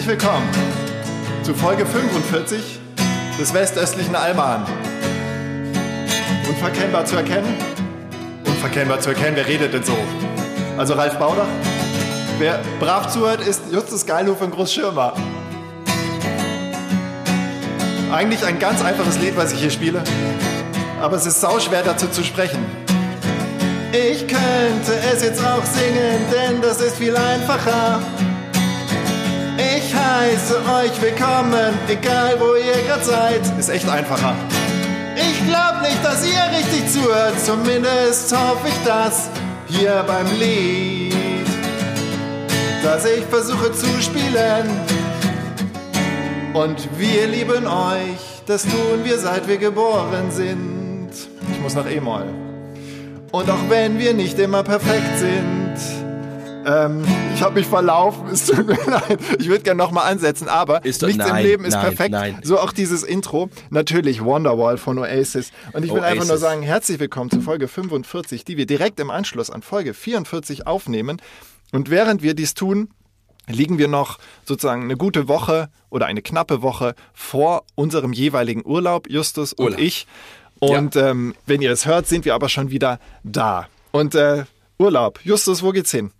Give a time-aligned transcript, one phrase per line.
[0.00, 0.48] Herzlich willkommen
[1.42, 2.80] zu Folge 45
[3.38, 4.64] des westöstlichen Alman.
[6.48, 7.54] Unverkennbar zu erkennen?
[8.46, 9.94] Unverkennbar zu erkennen, wer redet denn so?
[10.78, 11.44] Also Ralf Bauder?
[12.38, 15.12] Wer brav zuhört, ist Justus Geilhof und Großschirmer.
[18.10, 20.02] Eigentlich ein ganz einfaches Lied, was ich hier spiele.
[21.02, 22.64] Aber es ist sauschwer dazu zu sprechen.
[23.92, 28.00] Ich könnte es jetzt auch singen, denn das ist viel einfacher.
[30.10, 33.58] Heiße euch willkommen, egal wo ihr gerade seid.
[33.60, 34.34] Ist echt einfacher.
[35.14, 39.30] Ich glaub nicht, dass ihr richtig zuhört, zumindest hoffe ich das
[39.68, 41.14] hier beim Lied,
[42.82, 44.68] das ich versuche zu spielen.
[46.54, 51.10] Und wir lieben euch, das tun wir seit wir geboren sind.
[51.52, 52.26] Ich muss nach E-Moll.
[53.30, 55.59] Und auch wenn wir nicht immer perfekt sind,
[56.66, 59.18] ähm, ich habe mich verlaufen, es tut mir leid.
[59.38, 62.10] Ich würde gerne nochmal ansetzen, aber Ist nichts nein, im Leben ist nein, perfekt.
[62.10, 62.40] nein.
[62.42, 63.48] So auch dieses Intro.
[63.70, 65.52] Natürlich Wonderwall von Oasis.
[65.72, 66.40] Und ich will einfach nur Oasis.
[66.40, 71.20] sagen, herzlich willkommen zu Folge 45, die wir direkt im Anschluss an Folge 44 aufnehmen.
[71.72, 72.90] Und während wir dies tun,
[73.46, 79.08] liegen wir noch sozusagen eine gute Woche oder eine knappe Woche vor unserem jeweiligen Urlaub,
[79.10, 79.80] Justus und Urlaub.
[79.80, 80.06] ich.
[80.58, 83.66] Und ähm, wenn ihr es hört, sind wir aber schon wieder da.
[83.92, 84.44] Und äh,
[84.78, 86.10] Urlaub, Justus, wo geht's hin?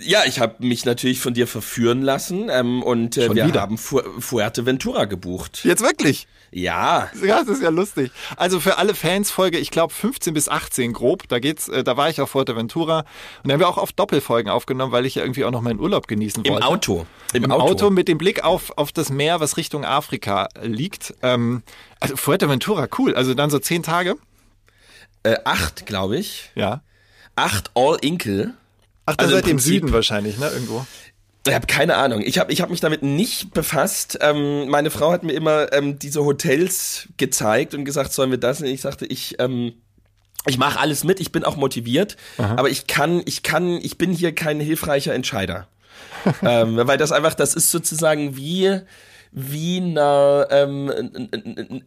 [0.00, 3.60] Ja, ich habe mich natürlich von dir verführen lassen ähm, und äh, wir wieder?
[3.60, 5.64] haben Fu Fuerteventura gebucht.
[5.64, 6.26] Jetzt wirklich?
[6.50, 8.12] Ja, Ja, das ist ja lustig.
[8.36, 11.28] Also für alle Fans Folge, ich glaube 15 bis 18 grob.
[11.28, 14.50] Da geht's, äh, da war ich auf Fuerteventura und da haben wir auch oft Doppelfolgen
[14.50, 16.66] aufgenommen, weil ich ja irgendwie auch noch meinen Urlaub genießen im wollte.
[16.66, 17.06] Auto.
[17.32, 17.64] Im, Im Auto.
[17.64, 17.90] Auto.
[17.90, 21.14] mit dem Blick auf, auf das Meer, was Richtung Afrika liegt.
[21.22, 21.62] Ähm,
[22.00, 23.14] also Fuerteventura, cool.
[23.14, 24.16] Also dann so zehn Tage.
[25.24, 26.50] Äh, acht, glaube ich.
[26.54, 26.82] Ja.
[27.36, 28.54] Acht All-Inkel.
[29.06, 30.48] Ach, dann Also im seid ihr im Süden wahrscheinlich, ne?
[30.48, 30.86] Irgendwo.
[31.46, 32.22] Ich habe keine Ahnung.
[32.22, 34.18] Ich habe ich hab mich damit nicht befasst.
[34.22, 38.60] Ähm, meine Frau hat mir immer ähm, diese Hotels gezeigt und gesagt, sollen wir das?
[38.60, 39.74] Und ich sagte, ich ähm,
[40.46, 41.20] ich mache alles mit.
[41.20, 45.68] Ich bin auch motiviert, aber ich kann ich kann ich bin hier kein hilfreicher Entscheider,
[46.42, 48.80] ähm, weil das einfach das ist sozusagen wie
[49.36, 50.92] wie eine, ähm,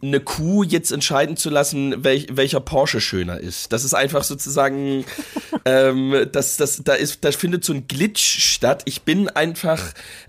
[0.01, 3.71] eine Kuh jetzt entscheiden zu lassen, welch, welcher Porsche schöner ist.
[3.71, 5.05] Das ist einfach sozusagen,
[5.65, 8.83] ähm, das, das, da ist, da findet so ein Glitch statt.
[8.83, 9.81] Ich bin einfach,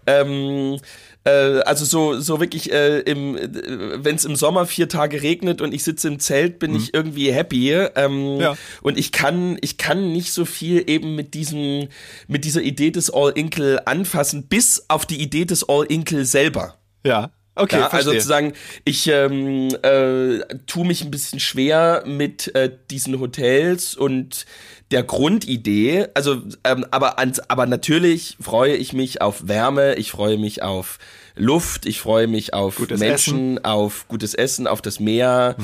[0.06, 0.78] ähm,
[1.24, 5.74] äh, also so, so wirklich, äh, im, wenn es im Sommer vier Tage regnet und
[5.74, 7.72] ich sitze im Zelt, bin ich irgendwie happy.
[7.96, 8.56] Ähm, Ja.
[8.80, 11.88] Und ich kann, ich kann nicht so viel eben mit diesem,
[12.28, 16.78] mit dieser Idee des All-Inkle anfassen, bis auf die Idee des All-Inkle selber.
[17.04, 17.30] Ja.
[17.54, 18.20] Okay, Ja, also verstehe.
[18.20, 18.52] sozusagen,
[18.84, 24.46] ich ähm, äh, tue mich ein bisschen schwer mit äh, diesen Hotels und
[24.90, 26.06] der Grundidee.
[26.14, 30.98] Also, ähm, aber ans, aber natürlich freue ich mich auf Wärme, ich freue mich auf
[31.40, 35.54] Luft, ich freue mich auf Gutes Menschen, auf gutes Essen, auf das Meer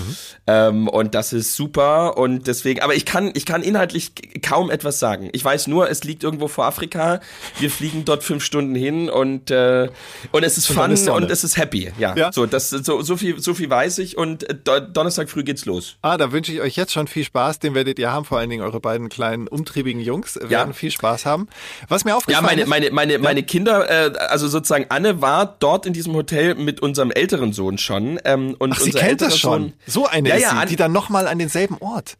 [0.46, 2.80] ähm, und das ist super und deswegen.
[2.80, 5.30] Aber ich kann, ich kann inhaltlich kaum etwas sagen.
[5.32, 7.18] Ich weiß nur, es liegt irgendwo vor Afrika.
[7.58, 9.88] Wir fliegen dort fünf Stunden hin und äh,
[10.30, 11.90] und es ist Und fun ist und es ist happy.
[11.98, 12.30] Ja, Ja.
[12.32, 15.64] so das so so viel so viel weiß ich und äh, Do Donnerstag früh geht's
[15.64, 15.96] los.
[16.02, 17.58] Ah, da wünsche ich euch jetzt schon viel Spaß.
[17.58, 21.24] Den werdet ihr haben, vor allen Dingen eure beiden kleinen umtriebigen Jungs werden viel Spaß
[21.24, 21.48] haben.
[21.88, 25.46] Was mir Ja, aufgefallen meine ist, meine meine meine Kinder, äh, also sozusagen Anne war
[25.58, 29.38] dort in diesem Hotel mit unserem älteren Sohn schon ähm, und Ach, sie kennt das
[29.38, 29.62] schon.
[29.62, 32.16] Sohn, So eine ja, ist ja, sie, die dann nochmal an denselben Ort.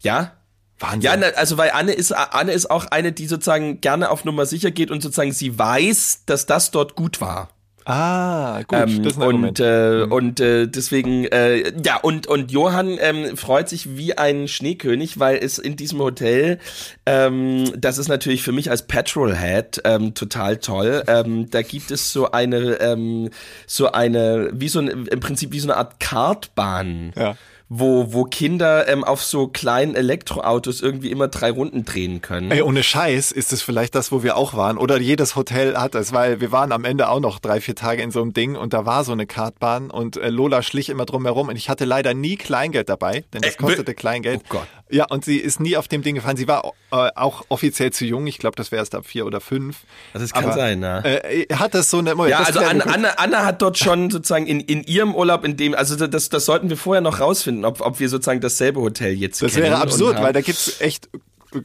[0.00, 0.32] ja.
[0.78, 1.22] Wahnsinn.
[1.22, 4.72] Ja, also weil Anne ist Anne ist auch eine, die sozusagen gerne auf Nummer sicher
[4.72, 7.50] geht und sozusagen sie weiß, dass das dort gut war.
[7.84, 12.50] Ah, gut, Ähm, das ist ein und äh, und äh, deswegen äh, ja und und
[12.50, 16.58] Johann ähm, freut sich wie ein Schneekönig, weil es in diesem Hotel
[17.06, 21.02] ähm, das ist natürlich für mich als Petrolhead ähm, total toll.
[21.06, 23.30] Ähm, da gibt es so eine ähm,
[23.66, 27.12] so eine wie so ein, im Prinzip wie so eine Art Kartbahn.
[27.16, 27.36] Ja.
[27.74, 32.50] Wo, wo Kinder ähm, auf so kleinen Elektroautos irgendwie immer drei Runden drehen können.
[32.50, 34.76] Ey, ohne Scheiß ist es vielleicht das, wo wir auch waren.
[34.76, 38.02] Oder jedes Hotel hat es, weil wir waren am Ende auch noch drei, vier Tage
[38.02, 41.06] in so einem Ding und da war so eine Kartbahn und äh, Lola schlich immer
[41.06, 44.42] drum herum und ich hatte leider nie Kleingeld dabei, denn das Äh, kostete Kleingeld.
[44.44, 44.66] Oh Gott.
[44.92, 46.36] Ja, und sie ist nie auf dem Ding gefahren.
[46.36, 48.26] Sie war äh, auch offiziell zu jung.
[48.26, 49.78] Ich glaube, das wäre erst ab vier oder fünf.
[50.12, 51.00] Also das kann Aber, sein, ja.
[51.00, 52.14] Äh, hat das so eine...
[52.14, 55.44] Moment, Ja, das also Anna, Anna, Anna hat dort schon sozusagen in, in ihrem Urlaub,
[55.44, 58.80] in dem, also das, das sollten wir vorher noch rausfinden, ob, ob wir sozusagen dasselbe
[58.82, 59.64] Hotel jetzt Das kennen.
[59.64, 61.08] wäre und absurd, weil da gibt's echt,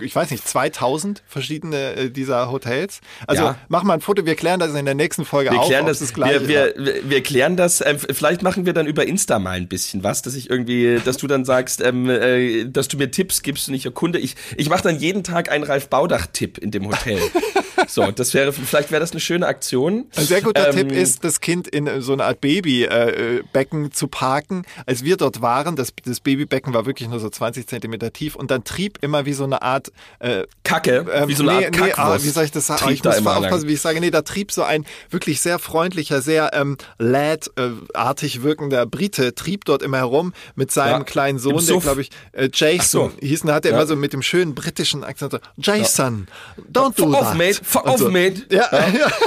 [0.01, 3.01] ich weiß nicht, 2000 verschiedene äh, dieser Hotels.
[3.25, 3.57] Also Ja.
[3.69, 5.67] mach mal ein Foto, wir klären das in der nächsten Folge wir auf.
[5.67, 9.05] klären das, gleiche wir, wir, wir, wir klären das, ähm, vielleicht machen wir dann über
[9.05, 12.87] Insta mal ein bisschen was, dass ich irgendwie, dass du dann sagst, ähm, äh, dass
[12.87, 14.19] du mir Tipps gibst und ich erkunde.
[14.19, 17.19] Ich, ich mache dann jeden Tag einen Ralf Baudach-Tipp in dem Hotel.
[17.87, 20.07] so, das wäre, vielleicht wäre das eine schöne Aktion.
[20.15, 24.07] Ein sehr guter Ähm, Tipp ist, das Kind in äh, so eine Art Babybecken zu
[24.07, 24.63] parken.
[24.85, 28.51] Als wir dort waren, das, das Babybecken war wirklich nur so 20 Zentimeter tief und
[28.51, 29.76] dann trieb immer wie so eine Art
[30.19, 32.81] äh, Kacke, ähm, wie so eine nee, Art nee, ah, wie soll ich das sagen?
[32.81, 33.37] Trieb ich da muss lang.
[33.43, 33.99] aufpassen, wie ich sage.
[33.99, 39.81] Nee, da trieb so ein wirklich sehr freundlicher, sehr ähm, Lad-artig wirkender Brite, trieb dort
[39.81, 43.11] immer herum mit seinem Ja, kleinen Sohn, der glaube ich äh, Jason so.
[43.27, 43.77] hieß, und hat er Ja.
[43.77, 46.27] immer so mit dem schönen britischen Akzent so, Jason,
[46.71, 47.21] don't do Fuck that.
[47.21, 47.59] off, mate.
[47.63, 48.09] Fuck Und off, so.
[48.09, 48.43] mate.
[48.49, 49.07] Ja, ja.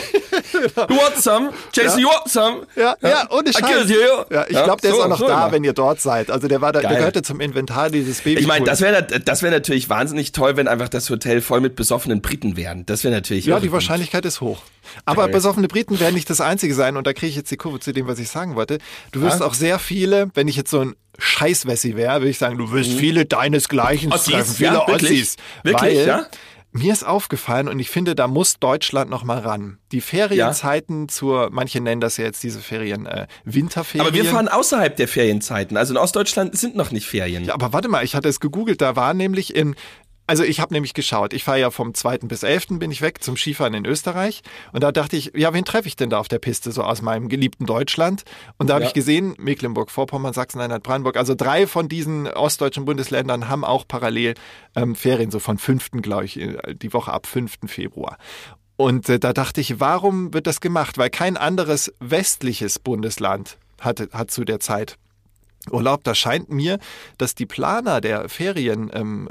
[0.53, 1.51] You want some?
[1.73, 2.67] Jason, you want some?
[2.77, 3.89] Ja, ja, ohne Scheiß.
[4.31, 5.53] Ja, ich Ja, glaube, der so, ist auch noch so da, immer.
[5.53, 6.31] wenn ihr dort seid.
[6.31, 8.41] Also der war da, der gehörte zum Inventar dieses Babys.
[8.41, 11.77] Ich meine, das wäre das wäre natürlich wahnsinnig toll, wenn einfach das Hotel voll mit
[11.77, 12.87] besoffenen Briten wären.
[12.87, 13.75] Das wäre natürlich ja, die gut.
[13.75, 14.63] Wahrscheinlichkeit ist hoch.
[15.05, 15.33] Aber Geil.
[15.33, 17.93] besoffene Briten werden nicht das Einzige sein und da kriege ich jetzt die Kurve zu
[17.93, 18.79] dem, was ich sagen wollte.
[19.13, 19.47] Du wirst Ah.
[19.47, 22.91] auch sehr viele, wenn ich jetzt so ein Scheißwessi wäre, würde ich sagen, du wirst
[22.93, 24.15] viele deinesgleichen Mhm.
[24.15, 25.11] Ossis, treffen, viele ja, wirklich?
[25.23, 25.37] Ossis.
[25.63, 26.27] Wirklich, weil ja?
[26.73, 29.79] Mir ist aufgefallen und ich finde, da muss Deutschland noch mal ran.
[29.91, 34.07] Die Ferienzeiten zur, manche nennen das ja jetzt diese Ferien äh, Winterferien.
[34.07, 35.77] Aber wir fahren außerhalb der Ferienzeiten.
[35.77, 37.45] Also in Ostdeutschland sind noch nicht Ferien.
[37.45, 39.75] Ja, aber warte mal, ich hatte es gegoogelt, da war nämlich in,
[40.31, 42.19] also ich habe nämlich geschaut, ich fahre ja vom 2.
[42.19, 42.79] bis 11.
[42.79, 44.43] bin ich weg zum Skifahren in Österreich
[44.73, 47.03] und da dachte ich, ja, wen treffe ich denn da auf der Piste, so aus
[47.03, 48.23] meinem geliebten Deutschland?
[48.57, 48.89] Und da habe Ja.
[48.89, 54.35] ich gesehen, Mecklenburg-Vorpommern, Sachsen-Anhalt, Brandenburg, also drei von diesen ostdeutschen Bundesländern haben auch parallel
[54.77, 56.01] ähm, Ferien, so von 5.
[56.01, 57.59] glaube ich, äh, die Woche ab 5.
[57.67, 58.17] Februar.
[58.77, 60.97] Und äh, da dachte ich, warum wird das gemacht?
[60.97, 64.97] Weil kein anderes westliches Bundesland hatte, hat zu der Zeit
[65.71, 66.79] Urlaub, da scheint mir,
[67.19, 69.31] dass die Planer der Ferienterminierungen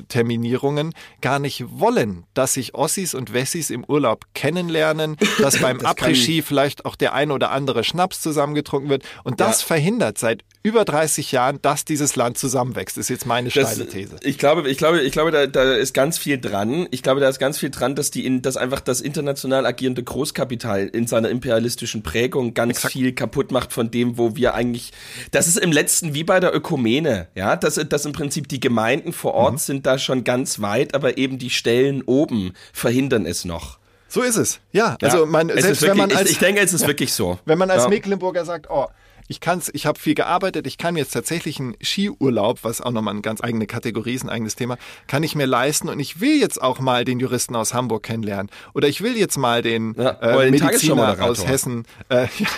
[0.00, 5.78] ähm, Terminierungen gar nicht wollen, dass sich Ossis und Wessis im Urlaub kennenlernen, dass beim
[5.80, 9.04] Das Après-Ski vielleicht auch der ein oder andere Schnaps zusammengetrunken wird.
[9.24, 9.66] Und das Ja.
[9.68, 12.98] verhindert seit über 30 Jahren, dass dieses Land zusammenwächst.
[12.98, 14.16] ist jetzt meine steile These.
[14.22, 16.86] ich glaube, ich glaube, ich glaube, da, da ist ganz viel dran.
[16.90, 20.02] Ich glaube, da ist ganz viel dran, dass die, in, dass einfach das international agierende
[20.02, 24.92] Großkapital in seiner imperialistischen Prägung ganz viel kaputt macht von dem, wo wir eigentlich.
[25.30, 29.12] Das ist im letzten wie bei der Ökumene, ja, dass, dass im Prinzip die Gemeinden
[29.12, 29.58] vor Ort Mhm.
[29.58, 33.78] sind da schon ganz weit, aber eben die Stellen oben verhindern es noch.
[34.08, 34.58] So ist es.
[34.72, 36.72] Ja, also Ja, man, es selbst ist wenn man wirklich- als ich, ich denke, es
[36.72, 37.38] ist wirklich so.
[37.44, 37.88] Wenn man als ja.
[37.88, 38.86] Mecklenburger sagt, oh,
[39.30, 42.90] ich kann's, ich habe viel gearbeitet, ich kann mir jetzt tatsächlich einen Skiurlaub, was auch
[42.90, 46.20] nochmal eine ganz eigene Kategorie ist, ein eigenes Thema, kann ich mir leisten und ich
[46.20, 49.94] will jetzt auch mal den Juristen aus Hamburg kennenlernen oder ich will jetzt mal den,
[49.96, 51.84] Ja, äh, den Mediziner aus Hessen.
[52.08, 52.48] Äh, ja,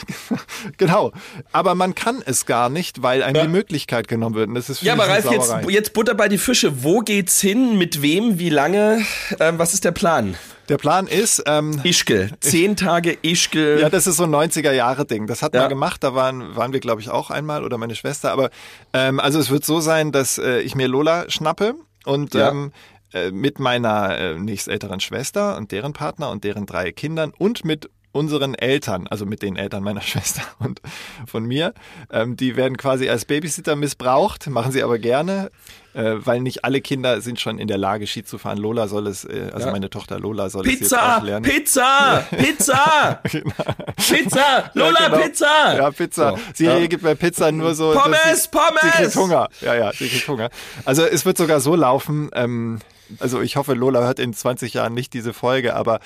[0.79, 1.13] genau.
[1.53, 3.43] Aber man kann es gar nicht, weil einem Ja.
[3.43, 4.49] die Möglichkeit genommen wird.
[4.49, 6.83] Und das ist für Ja, aber Ralf, jetzt, jetzt Butter bei die Fische.
[6.83, 7.77] Wo geht's hin?
[7.77, 8.39] Mit wem?
[8.39, 9.05] Wie lange?
[9.41, 10.37] Ähm, was ist der Plan?
[10.69, 12.31] Der Plan ist, ähm, Ischgl.
[12.41, 13.79] Zehn Tage Ischgl.
[13.81, 15.27] Ja, das ist so ein 90er-Jahre-Ding.
[15.27, 15.63] Das hat Ja.
[15.63, 18.31] man gemacht, da waren, waren wir, glaube ich, auch einmal oder meine Schwester.
[18.33, 18.51] Aber
[18.93, 21.75] ähm, also es wird so sein, dass äh, ich mir Lola schnappe
[22.05, 22.51] und Ja.
[22.51, 22.73] ähm,
[23.13, 27.91] äh, mit meiner äh, nächstälteren Schwester und deren Partner und deren drei Kindern und mit
[28.13, 30.81] unseren Eltern, also mit den Eltern meiner Schwester und
[31.27, 31.73] von mir,
[32.11, 35.51] ähm, die werden quasi als Babysitter missbraucht, machen sie aber gerne,
[35.95, 38.59] äh, weil nicht alle Kinder sind schon in der Lage, Ski zu fahren.
[38.59, 39.73] Lola soll es, äh, also Ja.
[39.73, 41.17] meine Tochter Lola soll es jetzt Pizza!
[41.19, 41.45] auch lernen.
[41.45, 42.27] Pizza!
[42.31, 43.21] Pizza!
[43.97, 44.71] Pizza!
[44.75, 45.23] Lola, Ja, genau.
[45.23, 45.77] Pizza!
[45.77, 46.31] Ja, Pizza.
[46.33, 46.87] So, Sie ja.
[46.87, 47.93] gibt bei Pizza nur so.
[47.93, 48.81] Pommes, dass sie, Pommes!
[48.83, 49.49] Sie kriegt Hunger.
[49.61, 50.51] Ja, ja, sie kriegt Hunger.
[50.85, 52.79] Also es wird sogar so laufen, ähm,
[53.21, 56.01] also ich hoffe, Lola hört in 20 Jahren nicht diese Folge, aber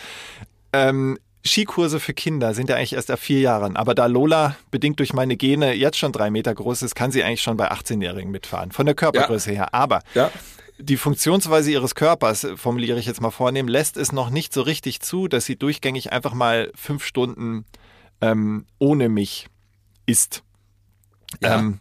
[0.73, 3.77] ähm, Skikurse für Kinder sind ja eigentlich erst ab vier Jahren.
[3.77, 7.23] Aber da Lola bedingt durch meine Gene jetzt schon drei Meter groß ist, kann sie
[7.25, 8.73] eigentlich schon bei 18-Jährigen mitfahren.
[8.73, 9.73] Von der Körpergröße her.
[9.75, 10.31] Aber Ja.
[10.79, 15.01] die Funktionsweise ihres Körpers, formuliere ich jetzt mal vornehmen, lässt es noch nicht so richtig
[15.01, 17.65] zu, dass sie durchgängig einfach mal fünf Stunden
[18.21, 19.49] ähm, ohne mich
[20.07, 20.43] isst.
[21.43, 21.59] Ja.
[21.59, 21.81] Ähm,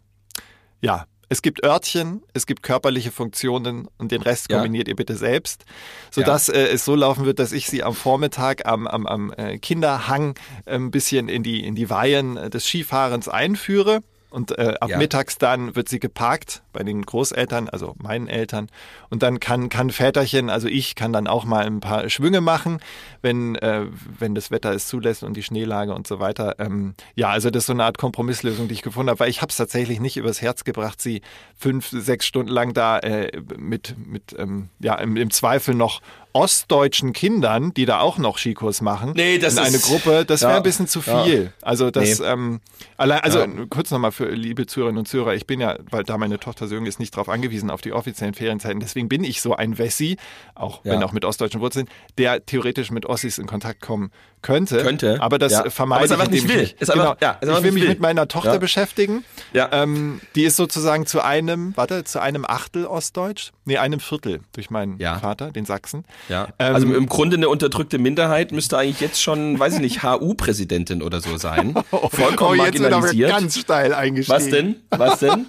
[0.81, 4.57] ja, es gibt Örtchen, es gibt körperliche Funktionen und den Rest Ja.
[4.57, 5.65] kombiniert ihr bitte selbst,
[6.11, 9.57] sodass äh, es so laufen wird, dass ich sie am Vormittag am, am, am äh,
[9.57, 14.01] Kinderhang ein bisschen in die, in die Weihen äh, des Skifahrens einführe.
[14.29, 14.97] Und äh, ab Ja.
[14.97, 18.67] mittags dann wird sie geparkt bei den Großeltern, also meinen Eltern.
[19.09, 22.79] Und dann kann, kann Väterchen, also ich, kann dann auch mal ein paar Schwünge machen,
[23.21, 23.85] wenn, äh,
[24.19, 26.55] wenn das Wetter es zulässt und die Schneelage und so weiter.
[26.59, 29.41] Ähm, ja, also das ist so eine Art Kompromisslösung, die ich gefunden habe, weil ich
[29.41, 31.21] habe es tatsächlich nicht übers Herz gebracht, sie
[31.57, 36.01] fünf, sechs Stunden lang da äh, mit, mit ähm, ja, im, im Zweifel noch
[36.35, 40.41] ostdeutschen Kindern, die da auch noch Skikurs machen, Nee, das in eine ist- Gruppe, das
[40.41, 41.23] wäre ja, ein bisschen zu ja.
[41.23, 41.53] viel.
[41.61, 42.25] Also das, Nee.
[42.25, 42.59] ähm,
[42.97, 43.47] allein, also Ja.
[43.69, 46.75] kurz nochmal für liebe Zuhörerinnen und Zuhörer, ich bin ja, weil da meine Tochter so
[46.75, 48.81] jung ist, nicht darauf angewiesen, auf die offiziellen Ferienzeiten.
[48.81, 50.17] Deswegen bin ich so ein Wessi,
[50.55, 50.91] auch Ja.
[50.91, 51.87] wenn auch mit ostdeutschen Wurzeln,
[52.17, 54.11] der theoretisch mit Ossis in Kontakt kommen
[54.45, 54.77] könnte.
[54.77, 55.69] Könnte, Aber das ja.
[55.69, 56.75] vermeide Aber ich, nicht indem ich will.
[56.79, 57.89] Ist einfach- genau, ja, ich will nicht mich will.
[57.89, 58.57] mit meiner Tochter Ja.
[58.59, 59.25] beschäftigen.
[59.53, 59.69] Ja.
[59.71, 64.69] Ähm, die ist sozusagen zu einem, warte, zu einem Achtel Ostdeutsch, nee, einem Viertel durch
[64.69, 64.99] meinen.
[64.99, 66.05] Vater, den Sachsen.
[66.29, 66.47] Ja.
[66.59, 71.01] Ähm, also im Grunde eine unterdrückte Minderheit müsste eigentlich jetzt schon, weiß ich nicht, HU-Präsidentin
[71.01, 71.73] oder so sein.
[71.89, 73.29] Vollkommen oh, jetzt marginalisiert.
[73.31, 74.35] ganz steil eingestiegen.
[74.37, 74.75] Was denn?
[74.89, 75.45] Was denn?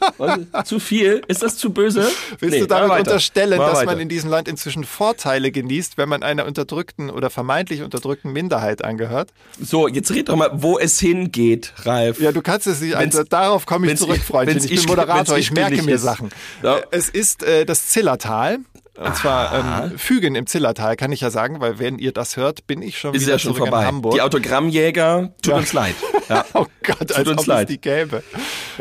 [0.52, 0.66] Was?
[0.68, 1.22] zu viel?
[1.28, 2.08] Ist das zu böse?
[2.38, 3.86] Willst Nee, du damit unterstellen, dass weiter.
[3.86, 8.84] man in diesem Land inzwischen Vorteile genießt, wenn man einer unterdrückten oder vermeintlich unterdrückten Minderheit
[8.86, 9.30] angehört?
[9.60, 12.20] So, jetzt red doch mal, wo es hingeht, Ralf.
[12.20, 12.94] Ja, du kannst es nicht.
[12.94, 14.54] Also darauf komme ich zurück, ich- Freundchen.
[14.56, 16.02] wenn's Ich bin ich- Moderator, wenn's ich merke ich mir ist.
[16.02, 16.30] Sachen.
[16.62, 16.78] Ja.
[16.78, 18.58] Äh, Es ist äh, das Zillertal.
[18.98, 22.66] Und zwar ähm, Fügen im Zillertal, kann ich ja sagen, weil wenn ihr das hört,
[22.66, 23.80] bin ich schon ist wieder ja schon vorbei.
[23.82, 24.14] in Hamburg.
[24.14, 25.58] Die Autogrammjäger, tut Ja.
[25.58, 25.94] uns leid.
[26.28, 26.44] Ja.
[26.54, 27.68] Oh Gott, als uns ob leid.
[27.68, 28.22] es die gäbe.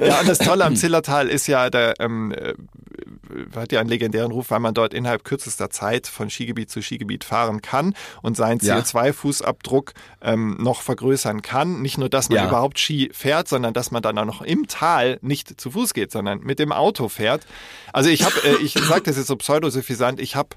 [0.03, 2.53] Ja, und das Tolle am Zillertal ist ja, der ähm, äh,
[3.55, 7.24] hat ja einen legendären Ruf, weil man dort innerhalb kürzester Zeit von Skigebiet zu Skigebiet
[7.24, 8.77] fahren kann und seinen Ja.
[8.79, 11.82] CO2-Fußabdruck ähm, noch vergrößern kann.
[11.82, 12.48] Nicht nur, dass man Ja.
[12.48, 16.12] überhaupt Ski fährt, sondern dass man dann auch noch im Tal nicht zu Fuß geht,
[16.12, 17.46] sondern mit dem Auto fährt.
[17.94, 20.50] Also ich habe, äh, ich sage das jetzt so pseudosuffisant, ich habe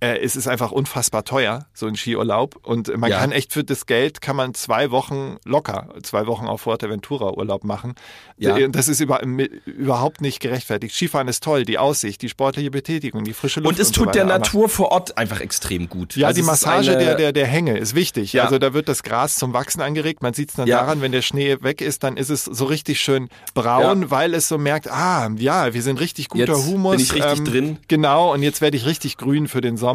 [0.00, 2.56] äh, es ist einfach unfassbar teuer, so ein Skiurlaub.
[2.62, 3.18] Und man Ja.
[3.18, 7.64] kann echt für das Geld, kann man zwei Wochen locker, zwei Wochen auf Fuerteventura Urlaub
[7.64, 7.94] machen.
[8.36, 8.54] Ja.
[8.54, 9.20] Und das ist über,
[9.66, 10.94] überhaupt nicht gerechtfertigt.
[10.94, 13.74] Skifahren ist toll, die Aussicht, die sportliche Betätigung, die frische Luft.
[13.76, 14.34] Und es so tut der weiter.
[14.34, 16.14] Aber- Natur vor Ort einfach extrem gut.
[16.16, 18.32] ja, Also die Massage eine- der, der, der Hänge ist wichtig.
[18.32, 18.44] Ja.
[18.44, 20.22] Also da wird das Gras zum Wachsen angeregt.
[20.22, 23.00] Man sieht es dann daran, wenn der Schnee weg ist, dann ist es so richtig
[23.00, 26.92] schön braun, weil es so merkt, ah, ja, wir sind richtig guter Jetzt Humus.
[26.92, 27.78] ähm, bin ich richtig drin.
[27.88, 29.87] Genau, und jetzt werde ich richtig grün für den Sommer.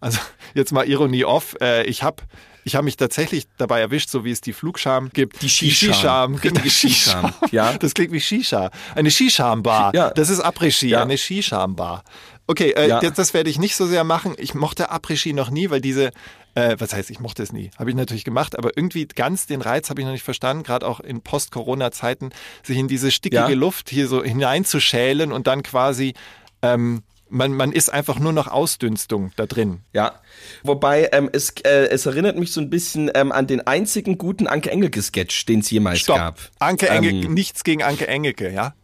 [0.00, 0.18] Also
[0.54, 1.56] jetzt mal Ironie off.
[1.60, 2.22] Äh, ich habe
[2.64, 5.42] ich hab mich tatsächlich dabei erwischt, so wie es die Flugscham gibt.
[5.42, 6.34] Die Skischam.
[6.34, 7.34] Richtige Genau, Skischam.
[7.50, 7.72] Ja.
[7.78, 8.70] Das klingt wie Shisha.
[8.94, 9.92] Eine Skischambar.
[9.94, 10.10] Ja.
[10.10, 11.02] Das ist Après-Ski, Ja.
[11.02, 12.04] eine Skischambar.
[12.46, 13.00] Okay, äh, Ja.
[13.00, 14.34] das, das werde ich nicht so sehr machen.
[14.38, 16.10] Ich mochte Après-Ski noch nie, weil diese,
[16.54, 17.70] äh, was heißt, ich mochte es nie.
[17.78, 20.86] Habe ich natürlich gemacht, aber irgendwie ganz den Reiz habe ich noch nicht verstanden, gerade
[20.86, 22.30] auch in Post-Corona-Zeiten,
[22.62, 23.48] sich in diese stickige Ja.
[23.48, 26.14] Luft hier so hineinzuschälen und dann quasi,
[26.62, 27.02] ähm,
[27.32, 29.80] man, man ist einfach nur noch Ausdünstung da drin.
[29.92, 30.20] Ja,
[30.62, 34.46] wobei ähm, es, äh, es erinnert mich so ein bisschen ähm, an den einzigen guten
[34.46, 36.16] Anke Engelke-Sketch, den es jemals Stopp.
[36.16, 36.38] gab.
[36.58, 38.74] Anke Engelke, Ähm, nichts gegen Anke Engelke, ja?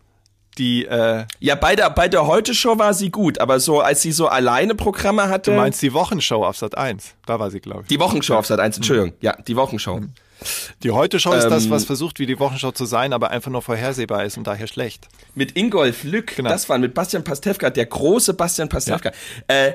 [0.56, 4.10] Die, äh, ja, bei der, bei der Heute-Show war sie gut, aber so, als sie
[4.10, 5.52] so alleine Programme hatte.
[5.52, 7.14] du meinst die Wochenshow auf Sat 1.
[7.26, 7.88] Da war sie, glaube ich.
[7.88, 9.12] die Wochenshow auf Sat 1, Entschuldigung.
[9.20, 10.00] Ja, die Wochenshow.
[10.82, 13.62] Die Heute-Show ist das, Ähm, was versucht, wie die Wochenshow zu sein, aber einfach nur
[13.62, 15.08] vorhersehbar ist und daher schlecht.
[15.34, 16.48] Mit Ingolf Lück, Genau.
[16.50, 19.10] das war mit Bastian Pastewka, der große Bastian Pastewka.
[19.48, 19.72] Äh,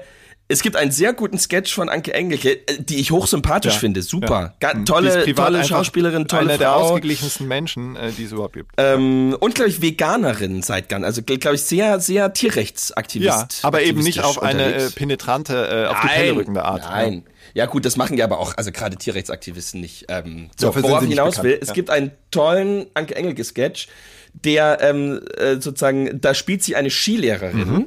[0.54, 3.80] es gibt einen sehr guten Sketch von Anke Engelke, äh, die ich hochsympathisch Ja.
[3.80, 4.02] finde.
[4.02, 4.54] Super.
[4.62, 4.74] Ja.
[4.74, 6.82] Die Tolle, tolle Schauspielerin, tolle Eine der Frau.
[6.82, 8.72] ausgeglichensten Menschen, äh, die es überhaupt gibt.
[8.78, 13.28] Ähm, und glaube ich Veganerin seit ganz, also glaube ich sehr, sehr Tierrechtsaktivist.
[13.28, 14.92] ja, aber eben nicht auf eine äh, unterwegs.
[14.94, 16.84] penetrante, äh, auf die Pelle rückende Art.
[16.84, 17.24] Nein.
[17.56, 20.06] Ja gut, das machen ja aber auch, also gerade Tierrechtsaktivisten nicht.
[20.08, 21.74] Ähm, so, Dafür worauf ich hinaus bekannt, will, es ja.
[21.74, 23.88] gibt einen tollen Anke Engelke Sketch,
[24.34, 27.86] der ähm, äh, sozusagen, da spielt sie eine Skilehrerin, Mhm.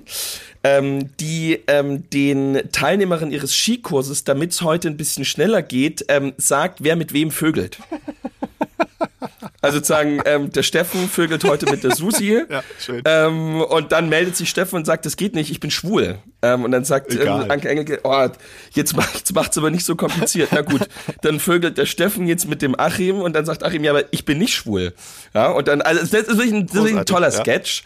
[0.64, 6.32] ähm, die ähm, den Teilnehmerinnen ihres Skikurses, damit es heute ein bisschen schneller geht, ähm,
[6.38, 7.78] sagt, wer mit wem vögelt.
[9.60, 12.26] Also sozusagen, ähm, der Steffen vögelt heute mit der Susi.
[12.48, 13.02] Ja, schön.
[13.04, 16.18] Ähm, und dann meldet sich Steffen und sagt, das geht nicht, ich bin schwul.
[16.42, 17.50] Ähm, und dann sagt ähm.
[17.50, 18.28] Anke Engelke, oh,
[18.72, 20.50] jetzt, macht, jetzt macht's aber nicht so kompliziert.
[20.52, 20.88] Na gut,
[21.22, 24.24] dann vögelt der Steffen jetzt mit dem Achim und dann sagt Achim, ja, aber ich
[24.24, 24.92] bin nicht schwul.
[25.34, 27.40] Ja, und dann, also das ist wirklich ein, das ist ein toller ja.
[27.40, 27.84] Sketch,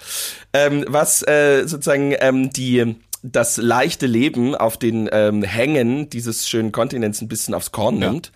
[0.53, 6.73] ähm, was äh, sozusagen ähm, die das leichte Leben auf den ähm, Hängen dieses schönen
[6.73, 8.33] Kontinents ein bisschen aufs Korn nimmt.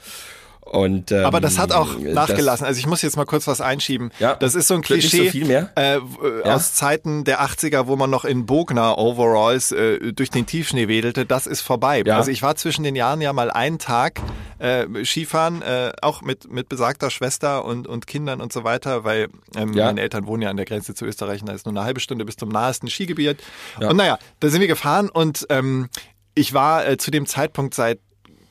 [0.65, 2.67] Und, ähm, Aber das hat auch das- nachgelassen.
[2.67, 4.11] Also ich muss jetzt mal kurz was einschieben.
[4.19, 4.35] Ja.
[4.35, 5.71] Das ist so ein Klischee so viel mehr?
[5.77, 6.55] Äh, w- Ja.
[6.55, 11.27] aus Zeiten der 80er, wo man noch in Bogner Overalls äh, durch den Tiefschnee wedelte.
[11.27, 12.03] Das ist vorbei.
[12.05, 12.17] Ja.
[12.17, 14.21] Also ich war zwischen den Jahren ja mal einen Tag
[14.59, 19.29] äh, Skifahren, äh, auch mit, mit besagter Schwester und, und Kindern und so weiter, weil
[19.55, 21.85] ähm, meine Eltern wohnen ja an der Grenze zu Österreich und da ist nur eine
[21.85, 23.37] halbe Stunde bis zum nahesten Skigebiet.
[23.81, 23.91] Ja.
[23.91, 25.89] Und naja, da sind wir gefahren und ähm,
[26.35, 28.01] ich war äh, zu dem Zeitpunkt seit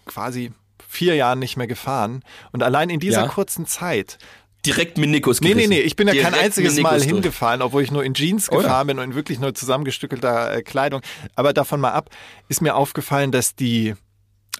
[0.05, 0.51] quasi
[0.93, 2.23] vier Jahren nicht mehr gefahren.
[2.51, 3.27] Und allein in dieser Ja.
[3.27, 4.17] kurzen Zeit
[4.65, 5.69] direkt Minikus Nee, gerissen.
[5.71, 7.03] nee, nee, ich bin ja kein einziges Mal durch.
[7.09, 8.62] hingefahren, obwohl ich nur in Jeans Oder?
[8.62, 11.01] gefahren bin und in wirklich nur zusammengestückelter äh, Kleidung.
[11.35, 12.09] Aber davon mal ab,
[12.47, 13.95] ist mir aufgefallen, dass die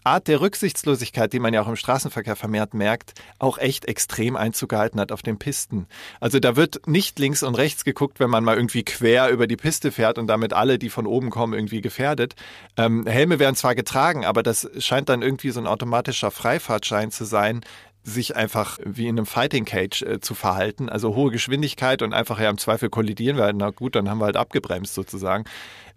[0.04, 4.70] Art der Rücksichtslosigkeit, die man ja auch im Straßenverkehr vermehrt merkt, auch echt extrem Einzug
[4.70, 5.88] gehalten hat auf den Pisten.
[6.20, 9.58] Also da wird nicht links und rechts geguckt, wenn man mal irgendwie quer über die
[9.58, 12.36] Piste fährt und damit alle, die von oben kommen, irgendwie gefährdet.
[12.78, 17.26] Ähm, Helme werden zwar getragen, aber das scheint dann irgendwie so ein automatischer Freifahrtschein zu
[17.26, 17.62] sein,
[18.04, 22.40] sich einfach wie in einem Fighting Cage äh, zu verhalten, also hohe Geschwindigkeit und einfach
[22.40, 23.52] ja im Zweifel kollidieren wir.
[23.54, 25.46] Na gut, dann haben wir halt abgebremst sozusagen.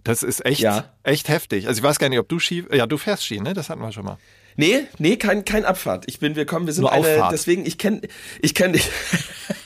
[0.07, 0.93] Das ist echt, Ja.
[1.03, 1.67] echt heftig.
[1.69, 3.53] Also ich weiß gar nicht, ob du Ski, ja, du fährst Ski, ne?
[3.55, 4.19] Das hatten wir schon mal.
[4.57, 6.05] Nee, nee, kein, kein Abfahrt.
[6.07, 7.33] Ich bin, wir kommen, wir sind Nur eine, Auffahrt.
[7.33, 8.01] deswegen, ich kenne,
[8.41, 8.79] ich kenne,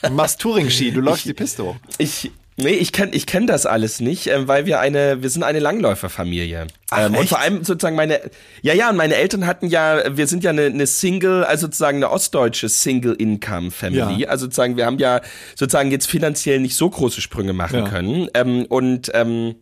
[0.01, 1.75] Du machst Touring-Ski, du läufst die Piste hoch.
[1.97, 5.43] ich, nee, ich kenne, ich kenne das alles nicht, ähm, weil wir eine, wir sind
[5.43, 6.67] eine Langläuferfamilie.
[6.89, 8.19] Ach, ähm, und vor allem sozusagen meine,
[8.63, 11.97] ja, ja, und meine Eltern hatten ja, wir sind ja eine, eine Single, also sozusagen
[11.97, 14.23] eine ostdeutsche Single-Income-Family.
[14.23, 14.27] Ja.
[14.29, 15.21] Also sozusagen, wir haben ja
[15.55, 17.89] sozusagen jetzt finanziell nicht so große Sprünge machen Ja.
[17.89, 18.27] können.
[18.33, 19.55] Ähm, und, ähm,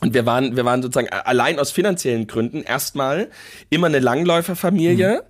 [0.00, 3.28] und wir waren, wir waren sozusagen allein aus finanziellen Gründen erstmal
[3.68, 5.22] immer eine Langläuferfamilie,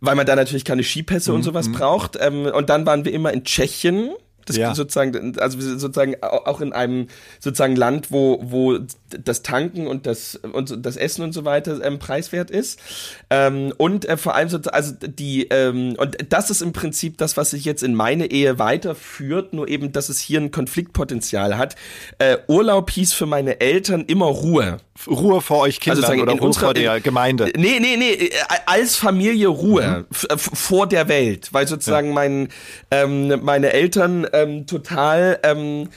[0.00, 2.18] weil man da natürlich keine Skipässe und sowas braucht.
[2.20, 4.10] Ähm, und dann waren wir immer in Tschechien.
[4.50, 4.74] Das Ja.
[4.74, 7.06] sozusagen, also sozusagen au- auch in einem
[7.38, 8.78] sozusagen Land, wo, wo
[9.10, 12.80] das Tanken und das und das Essen und so weiter ähm, preiswert ist.
[13.30, 17.36] Ähm, und äh, vor allem so, also die, ähm, und das ist im Prinzip das,
[17.36, 21.76] was sich jetzt in meine Ehe weiterführt, nur eben, dass es hier ein Konfliktpotenzial hat.
[22.18, 24.78] Äh, Urlaub hieß für meine Eltern immer Ruhe.
[25.06, 27.50] Ruhe vor euch Kindern sozusagen oder Ruhe vor der in- Gemeinde.
[27.56, 28.30] Nee, nee, nee, äh,
[28.66, 32.48] als Familie Ruhe f- vor der Welt, weil sozusagen mein,
[32.90, 35.88] ähm, meine Eltern ähm, total ähm,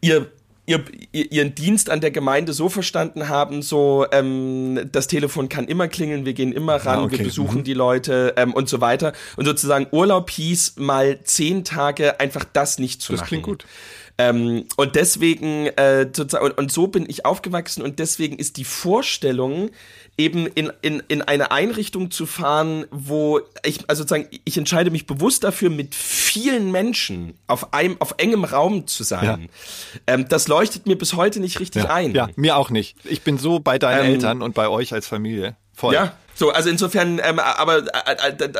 [0.00, 0.30] ihr
[0.64, 5.64] Ihr, ihr, ihren Dienst an der Gemeinde so verstanden haben, so ähm, das Telefon kann
[5.66, 7.18] immer klingeln, wir gehen immer ran, Ah, okay.
[7.18, 9.12] wir besuchen die Leute ähm, und so weiter.
[9.34, 13.28] Und sozusagen Urlaub hieß mal zehn Tage einfach das nicht zu Das machen.
[13.28, 13.66] klingt gut.
[14.28, 16.06] Ähm, und deswegen, äh,
[16.40, 19.70] und, und so bin ich aufgewachsen und deswegen ist die Vorstellung,
[20.18, 25.06] eben in, in, in eine Einrichtung zu fahren, wo ich, also sozusagen, ich entscheide mich
[25.06, 29.48] bewusst dafür, mit vielen Menschen auf einem, auf engem Raum zu sein.
[30.06, 32.12] Ähm, das leuchtet mir bis heute nicht richtig ein.
[32.12, 32.96] Ja, mir auch nicht.
[33.04, 35.56] Ich bin so bei deinen Ähm, Eltern und bei euch als Familie.
[35.74, 35.94] Voll.
[35.94, 37.84] Ja, so, also insofern, ähm, aber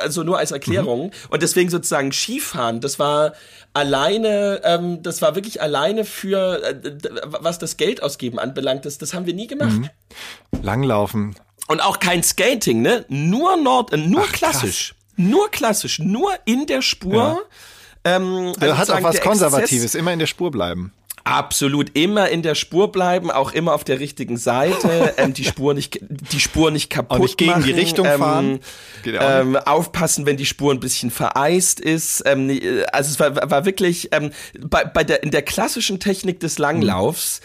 [0.01, 1.11] also nur als Erklärung.
[1.31, 3.33] Und deswegen sozusagen Skifahren, das war
[3.75, 6.75] alleine, ähm, das war wirklich alleine für, äh,
[7.25, 9.91] was das Geld ausgeben anbelangt, das, das haben wir nie gemacht.
[10.63, 11.35] Langlaufen.
[11.69, 13.05] Und auch kein Skating, ne?
[13.09, 14.95] Nur Nord, äh, nur Ach, klassisch.
[15.17, 17.43] Nur klassisch, nur in der Spur.
[18.05, 20.93] Ähm, Der also hat auch was Konservatives, Exzess- immer in der Spur bleiben.
[21.25, 25.73] Absolut immer in der Spur bleiben, auch immer auf der richtigen Seite, ähm, die Spur
[25.75, 28.61] nicht, die Spur nicht kaputt Auch nicht gegen machen, die Richtung ähm, fahren.
[29.05, 32.23] Ähm, aufpassen, wenn die Spur ein bisschen vereist ist.
[32.27, 36.41] Ähm, äh, also es war, war wirklich ähm, bei, bei der in der klassischen Technik
[36.41, 37.41] des Langlaufs.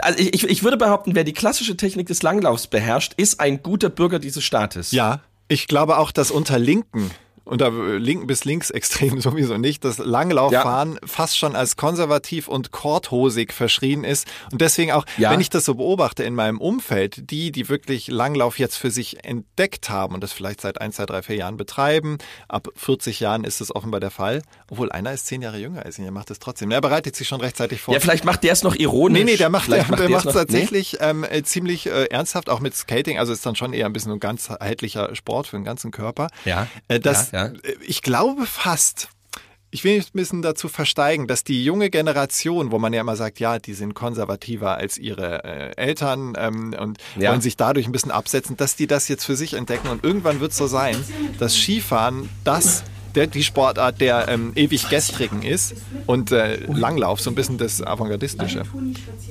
[0.00, 3.62] Also ich, ich- ich würde behaupten, wer die klassische Technik des Langlaufs beherrscht, ist ein
[3.62, 4.90] guter Bürger dieses Staates.
[4.92, 7.10] Ja, ich glaube auch, dass unter Linken,
[7.50, 12.70] unter äh, linken bis links extrem sowieso nicht, das Langlauffahren fast schon als konservativ und
[12.70, 14.26] korthosig verschrien ist.
[14.52, 15.30] Und deswegen auch, Ja.
[15.30, 19.24] wenn ich das so beobachte in meinem Umfeld, die, die wirklich Langlauf jetzt für sich
[19.24, 23.44] entdeckt haben und das vielleicht seit ein, zwei, drei, vier Jahren betreiben, ab 40 Jahren
[23.44, 26.30] ist es offenbar der Fall, obwohl einer ist zehn Jahre jünger als ich, er macht
[26.30, 26.70] es trotzdem.
[26.70, 27.94] Er bereitet sich schon rechtzeitig vor.
[27.94, 29.18] Ja, vielleicht macht der es noch ironisch.
[29.18, 32.60] Nee, nee, der macht Vielleicht der, der macht tatsächlich ähm, äh, ziemlich äh, ernsthaft, auch
[32.60, 33.18] mit Skating.
[33.18, 36.28] Also ist dann schon eher ein bisschen ein ganzheitlicher Sport für den ganzen Körper.
[36.44, 37.39] Ja, Äh, das, ja, ja.
[37.46, 39.08] Äh, Ich glaube fast,
[39.72, 43.14] ich will mich ein bisschen dazu versteigen, dass die junge Generation, wo man ja immer
[43.16, 47.30] sagt, ja, die sind konservativer als ihre äh, Eltern ähm, und Ja.
[47.30, 49.88] wollen sich dadurch ein bisschen absetzen, dass die das jetzt für sich entdecken.
[49.88, 50.96] Und irgendwann wird es so sein,
[51.38, 52.82] dass Skifahren das
[53.14, 55.74] der, die Sportart der ähm, ewig gestrigen ist
[56.06, 58.62] und äh, Langlauf so ein bisschen das Avantgardistische.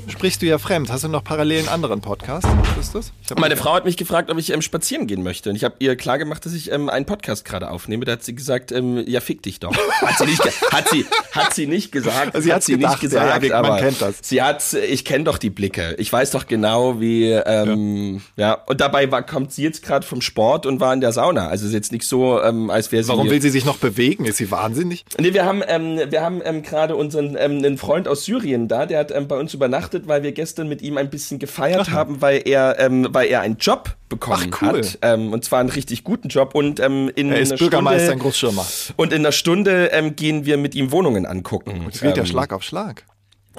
[0.08, 0.92] Sprichst du ja fremd?
[0.92, 2.48] Hast du noch parallel einen anderen Podcast?
[2.76, 3.12] Was ist das?
[3.38, 5.50] Meine Frau hat mich gefragt, ob ich ähm, spazieren gehen möchte.
[5.50, 8.06] Und ich habe ihr klar gemacht, dass ich ähm, einen Podcast gerade aufnehme.
[8.06, 9.76] Da hat sie gesagt, ähm, ja, fick dich doch.
[10.02, 12.36] Hat sie nicht, hat sie, hat sie nicht gesagt.
[12.36, 14.18] Also sie hat sie gedacht, nicht ja, gesagt, ja, man aber kennt das.
[14.22, 15.96] Sie hat, ich kenne doch die Blicke.
[15.98, 18.54] Ich weiß doch genau, wie, ähm, ja.
[18.54, 21.48] Und dabei war, kommt sie jetzt gerade vom Sport und war in der Sauna.
[21.48, 23.10] Also ist jetzt nicht so, ähm, als wäre sie.
[23.10, 24.26] Warum will sie sich noch bewegen?
[24.26, 25.06] Ist sie wahnsinnig?
[25.20, 28.86] Nee, wir haben, ähm, wir haben ähm, gerade unseren ähm, einen Freund aus Syrien da,
[28.86, 32.22] der hat ähm, bei uns übernachtet, weil wir gestern mit ihm ein bisschen gefeiert haben,
[32.22, 34.80] weil er, ähm, weil er einen Job bekommen Ach, cool.
[34.80, 34.98] hat.
[35.02, 36.56] Ähm, und zwar einen richtig guten Job.
[36.56, 38.66] Und ähm, in Er ist einer Bürgermeister in Stunde, Großschirmer.
[38.98, 41.86] und in einer Stunde ähm, gehen wir mit ihm Wohnungen angucken.
[41.92, 43.06] Es geht ja ähm, Schlag auf Schlag.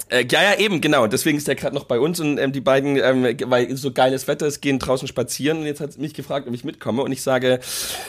[0.09, 1.05] Äh, ja, ja, eben, genau.
[1.05, 4.27] Deswegen ist der gerade noch bei uns und ähm, die beiden, ähm, weil so geiles
[4.27, 7.21] Wetter ist, gehen draußen spazieren und jetzt hat mich gefragt, ob ich mitkomme und ich
[7.21, 7.59] sage,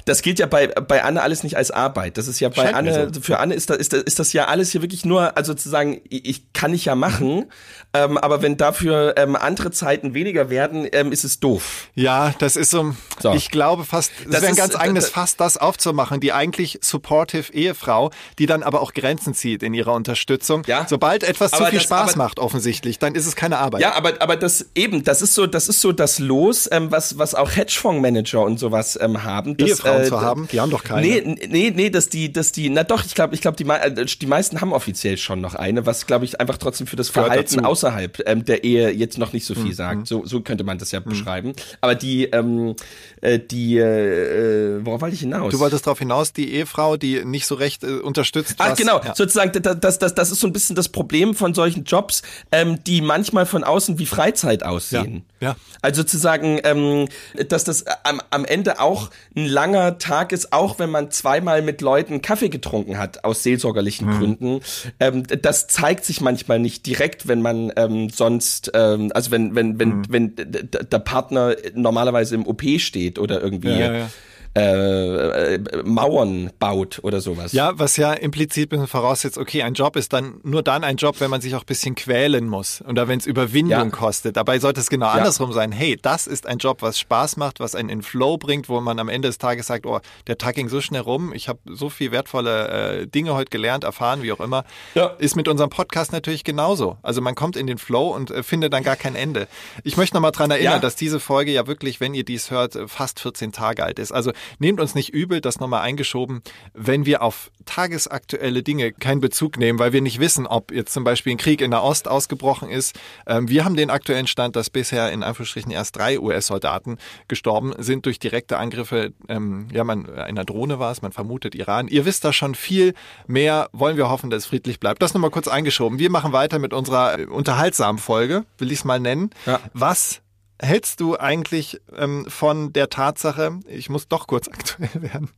[0.04, 2.16] das gilt ja bei, bei Anne alles nicht als Arbeit.
[2.18, 3.20] Das ist ja bei Scheint Anne, so.
[3.20, 6.00] für Anne ist das, ist, das, ist das ja alles hier wirklich nur, also sozusagen,
[6.08, 7.50] ich, ich kann ich ja machen,
[7.92, 11.88] ähm, aber wenn dafür ähm, andere Zeiten weniger werden, ähm, ist es doof.
[11.94, 13.34] Ja, das ist so, So.
[13.34, 16.32] ich glaube fast, das, Das wäre ein ganz eigenes d- d- Fass, das aufzumachen, die
[16.32, 20.62] eigentlich supportive Ehefrau, die dann aber auch Grenzen zieht in ihrer Unterstützung.
[20.66, 20.86] Ja.
[20.88, 23.80] Sobald etwas zu viel das- Spaß aber- macht, offensichtlich, dann ist es keine Arbeit.
[23.82, 27.18] Ja, aber aber das eben, das ist so, das ist so das Los, ähm, was
[27.18, 29.56] was auch Hedgefondsmanager und sowas ähm, haben.
[29.56, 31.02] Dass, Ehefrauen äh, zu haben, die haben doch keine.
[31.06, 34.04] Nee, nee, nee, dass die, dass die, na doch, ich glaube, ich glaube, die, äh,
[34.06, 37.64] die meisten haben offiziell schon noch eine, was glaube ich einfach trotzdem für das Verhalten
[37.64, 39.62] außerhalb ähm, der Ehe jetzt noch nicht so Mhm.
[39.64, 40.06] viel sagt.
[40.06, 41.52] So, so könnte man das ja beschreiben.
[41.80, 42.74] Aber die, ähm,
[43.20, 45.52] äh, die, äh, äh, worauf wollte ich hinaus?
[45.52, 48.54] Du wolltest darauf hinaus, die Ehefrau, die nicht so recht äh, unterstützt.
[48.58, 49.14] Ach was- genau, Ja.
[49.14, 53.00] sozusagen, das, das, das, ist so ein bisschen das Problem von solchen Jobs, ähm, die
[53.00, 55.24] manchmal von außen wie Freizeit aussehen.
[55.40, 55.56] Ja, ja.
[55.80, 57.08] Also sozusagen, ähm,
[57.48, 61.80] dass das am, am Ende auch ein langer Tag ist, auch wenn man zweimal mit
[61.80, 64.18] Leuten Kaffee getrunken hat, aus seelsorgerlichen Mhm.
[64.18, 64.60] Gründen.
[65.00, 69.78] Ähm, das zeigt sich manchmal nicht direkt, wenn man ähm, sonst, ähm, also wenn, wenn,
[69.78, 70.04] wenn, Mhm.
[70.08, 74.10] wenn der Partner normalerweise im OP steht oder irgendwie Ja, ja.
[74.54, 77.52] Äh, äh, Mauern baut oder sowas.
[77.52, 81.16] Ja, was ja implizit ein voraussetzt, okay, ein Job ist dann nur dann ein Job,
[81.20, 83.88] wenn man sich auch ein bisschen quälen muss oder wenn es Überwindung Ja.
[83.90, 84.36] kostet.
[84.36, 85.72] Dabei sollte es genau andersrum sein.
[85.72, 88.98] Hey, das ist ein Job, was Spaß macht, was einen in Flow bringt, wo man
[88.98, 91.88] am Ende des Tages sagt, oh, der Tag ging so schnell rum, ich habe so
[91.88, 92.68] viel wertvolle
[93.02, 94.64] äh, Dinge heute gelernt, erfahren, wie auch immer.
[94.94, 95.06] Ja.
[95.18, 96.98] Ist mit unserem Podcast natürlich genauso.
[97.02, 99.48] Also man kommt in den Flow und äh, findet dann gar kein Ende.
[99.82, 100.78] Ich möchte nochmal dran erinnern, Ja.
[100.78, 104.12] dass diese Folge ja wirklich, wenn ihr dies hört, fast 14 Tage alt ist.
[104.12, 106.42] Also nehmt uns nicht übel, das nochmal eingeschoben,
[106.74, 111.04] wenn wir auf tagesaktuelle Dinge keinen Bezug nehmen, weil wir nicht wissen, ob jetzt zum
[111.04, 112.98] Beispiel ein Krieg in der Ost ausgebrochen ist.
[113.26, 118.06] Ähm, wir haben den aktuellen Stand, dass bisher in Anführungsstrichen erst drei US-Soldaten gestorben sind
[118.06, 119.12] durch direkte Angriffe.
[119.28, 121.88] Ähm, ja, man einer Drohne war es, man vermutet Iran.
[121.88, 122.94] Ihr wisst da schon viel
[123.26, 123.68] mehr.
[123.72, 125.02] Wollen wir hoffen, dass es friedlich bleibt.
[125.02, 125.98] Das nochmal kurz eingeschoben.
[125.98, 129.30] Wir machen weiter mit unserer äh, unterhaltsamen Folge, will ich es mal nennen.
[129.46, 129.60] Ja.
[129.72, 130.21] Was
[130.62, 135.28] hältst du eigentlich ähm, von der Tatsache, ich muss doch kurz aktuell werden,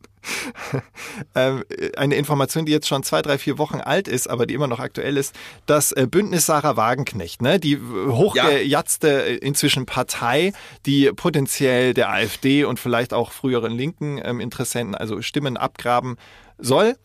[1.34, 1.64] ähm,
[1.96, 4.80] eine Information, die jetzt schon zwei, drei, vier Wochen alt ist, aber die immer noch
[4.80, 5.34] aktuell ist,
[5.66, 10.52] das äh, Bündnis Sarah Wagenknecht, ne, die hochgejatzte äh, inzwischen Partei,
[10.86, 16.16] die potenziell der AfD und vielleicht auch früheren linken ähm, Interessenten, also Stimmen abgraben
[16.58, 16.96] soll.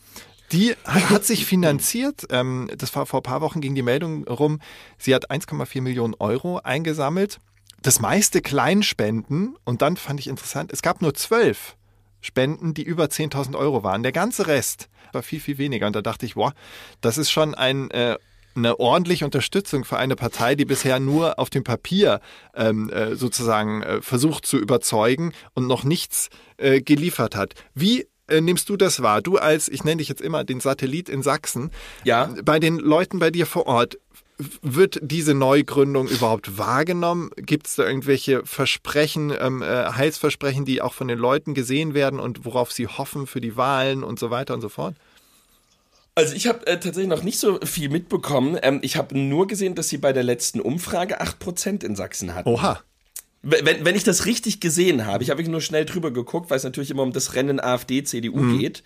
[0.52, 4.60] Die hat, sich finanziert, ähm, das war vor ein paar Wochen ging die Meldung rum,
[4.98, 7.40] sie hat 1,4 Millionen Euro eingesammelt.
[7.82, 11.76] Das meiste Kleinspenden und dann fand ich interessant, es gab nur zwölf
[12.22, 14.04] Spenden, die über 10.000 Euro waren.
[14.04, 15.88] Der ganze Rest war viel, viel weniger.
[15.88, 16.52] Und da dachte ich, wow,
[17.00, 18.18] das ist schon ein, äh,
[18.56, 22.20] eine ordentliche Unterstützung für eine Partei, die bisher nur auf dem Papier
[22.54, 27.54] ähm, äh, sozusagen äh, versucht zu überzeugen und noch nichts äh, geliefert hat.
[27.74, 29.22] Wie äh, nimmst du das wahr?
[29.22, 31.72] Du als, ich nenne dich jetzt immer den Satellit in Sachsen,
[32.04, 32.30] Ja.
[32.44, 33.98] bei den Leuten bei dir vor Ort,
[34.62, 37.30] wird diese Neugründung überhaupt wahrgenommen?
[37.36, 42.20] Gibt es da irgendwelche Versprechen, ähm, äh, Heilsversprechen, die auch von den Leuten gesehen werden
[42.20, 44.96] und worauf sie hoffen für die Wahlen und so weiter und so fort?
[46.16, 48.58] Also ich habe äh, tatsächlich noch nicht so viel mitbekommen.
[48.62, 52.50] Ähm, ich habe nur gesehen, dass sie bei der letzten Umfrage 8% in Sachsen hatten.
[52.50, 52.82] Oha.
[53.42, 56.66] Wenn, wenn ich das richtig gesehen habe, ich habe nur schnell drüber geguckt, weil es
[56.66, 58.60] natürlich immer um das Rennen AfD, CDU Mhm.
[58.60, 58.84] geht.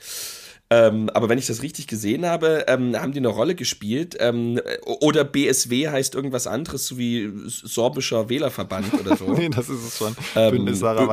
[0.74, 4.16] Ähm, aber wenn ich das richtig gesehen habe, ähm, haben die eine Rolle gespielt.
[4.20, 9.26] Ähm, oder BSW heißt irgendwas anderes, so wie Sorbischer Wählerverband oder so.
[9.34, 10.16] Nee, das ist es schon.
[10.36, 10.66] ähm.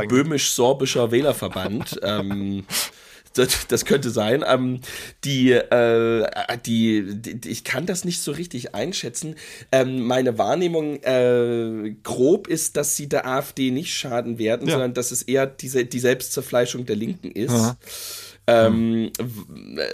[0.09, 2.01] Böhmisch-Sorbischer Wählerverband.
[2.03, 2.64] ähm,
[3.35, 4.44] das, das könnte sein.
[4.46, 4.81] Ähm,
[5.25, 6.27] die, äh,
[6.64, 9.37] die, die, ich kann das nicht so richtig einschätzen.
[9.73, 14.73] Ähm, meine Wahrnehmung äh, grob ist, dass sie der AfD nicht schaden werden, Ja.
[14.73, 17.51] sondern dass es eher diese, die Selbstzerfleischung der Linken ist.
[17.53, 17.77] Aha.
[18.46, 19.85] Ähm, äh,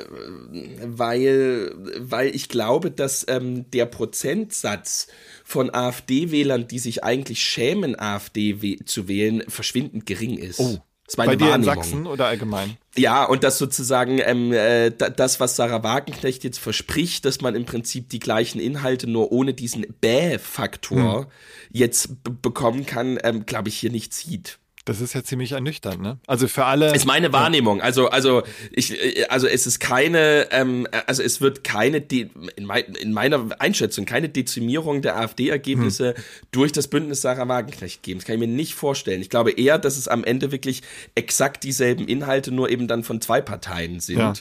[0.85, 5.09] weil, weil ich glaube, dass ähm, der Prozentsatz
[5.44, 10.61] von AfD-Wählern, die sich eigentlich schämen, AfD we zu wählen, verschwindend gering ist.
[10.61, 10.78] Oh.
[11.06, 11.62] Das Bei dir in.
[11.62, 12.78] Sachsen oder allgemein?
[12.96, 17.54] Ja, und das sozusagen ähm, äh, da- das, was Sarah Wagenknecht jetzt verspricht, dass man
[17.54, 21.26] im Prinzip die gleichen Inhalte nur ohne diesen Bäh-Faktor Hm.
[21.70, 22.09] jetzt
[22.42, 24.59] bekommen kann, ähm, glaube ich, hier nicht sieht.
[24.87, 26.18] Das ist ja ziemlich ernüchternd, ne?
[26.29, 26.94] Also für alle.
[26.94, 27.81] Ist meine Wahrnehmung.
[27.81, 28.94] Also, also ich,
[29.33, 34.05] also es ist keine, ähm, also es wird keine, De in, mei in meiner Einschätzung,
[34.05, 36.14] keine Dezimierung der AfD-Ergebnisse
[36.53, 38.20] durch das Bündnis Sarah Wagenknecht geben.
[38.20, 39.20] Das kann ich mir nicht vorstellen.
[39.20, 40.83] Ich glaube eher, dass es am Ende wirklich
[41.16, 44.18] exakt dieselben Inhalte, nur eben dann von zwei Parteien sind.
[44.18, 44.35] Ja.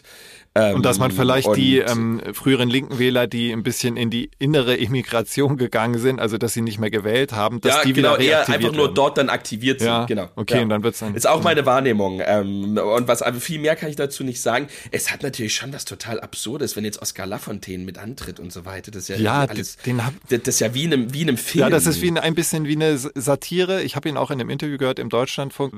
[0.57, 4.31] Ähm, Und dass man vielleicht die ähm, früheren linken Wähler, die ein bisschen in die
[4.39, 8.13] innere Immigration gegangen sind, also dass sie nicht mehr gewählt haben, dass ja, die genau,
[8.17, 8.95] wieder eher einfach nur werden.
[8.95, 9.89] dort dann aktiviert sind.
[9.89, 10.29] Ja, genau.
[10.37, 12.21] okay, und dann wird's dann- Ist auch meine Wahrnehmung.
[12.25, 14.67] Ähm, und was aber viel mehr kann ich dazu nicht sagen.
[14.91, 18.63] Es hat natürlich schon was total Absurdes, wenn jetzt Oscar Lafontaine mit antritt und so
[18.65, 18.91] weiter.
[18.91, 21.27] Das ist ja, Ja, alles, den hab- das ist ja wie in einem, wie in
[21.29, 21.63] einem Film.
[21.63, 23.83] Ja, das ist wie ein, ein bisschen wie eine Satire.
[23.83, 25.73] Ich habe ihn auch in einem Interview gehört im Deutschlandfunk,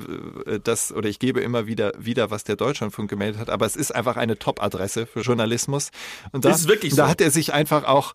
[0.46, 3.50] äh, das oder ich gebe immer wieder wieder, was der Deutschlandfunk gemeldet hat.
[3.50, 4.38] Aber es ist einfach eine
[4.68, 5.90] Top-Adresse für Journalismus.
[6.32, 7.10] Und da, wirklich da so.
[7.10, 8.14] hat er sich einfach auch.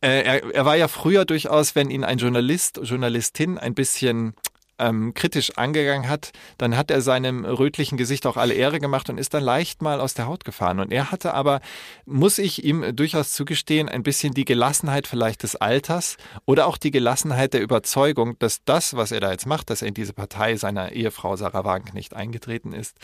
[0.00, 4.34] Äh, er, er war ja früher durchaus, wenn ihn ein Journalist, Journalistin ein bisschen
[4.78, 9.18] ähm, kritisch angegangen hat, dann hat er seinem rötlichen Gesicht auch alle Ehre gemacht und
[9.18, 10.80] ist dann leicht mal aus der Haut gefahren.
[10.80, 11.60] Und er hatte aber,
[12.04, 16.90] muss ich ihm durchaus zugestehen, ein bisschen die Gelassenheit vielleicht des Alters oder auch die
[16.90, 20.56] Gelassenheit der Überzeugung, dass das, was er da jetzt macht, dass er in diese Partei
[20.56, 22.96] seiner Ehefrau Sarah Wagenknecht eingetreten ist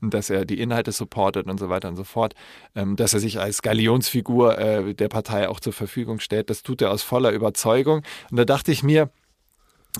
[0.00, 2.34] und dass er die Inhalte supportet und so weiter und so fort,
[2.74, 6.82] ähm, dass er sich als Galionsfigur äh, der Partei auch zur Verfügung stellt, das tut
[6.82, 8.02] er aus voller Überzeugung.
[8.30, 9.10] Und da dachte ich mir,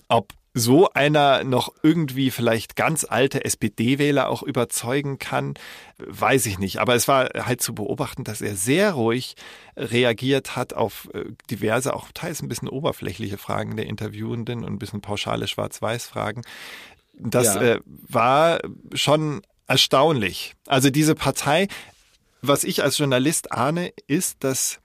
[0.08, 5.52] ob so einer noch irgendwie vielleicht ganz alte SPD-Wähler auch überzeugen kann,
[5.98, 6.78] weiß ich nicht.
[6.78, 9.36] Aber es war halt zu beobachten, dass er sehr ruhig
[9.76, 14.78] reagiert hat auf äh, diverse, auch teils ein bisschen oberflächliche Fragen der Interviewenden und ein
[14.78, 16.40] bisschen pauschale Schwarz-Weiß-Fragen.
[17.18, 17.60] Das Ja.
[17.60, 18.60] äh, war
[18.94, 20.54] schon erstaunlich.
[20.66, 21.68] Also diese Partei,
[22.40, 24.78] was ich als Journalist ahne, ist, dass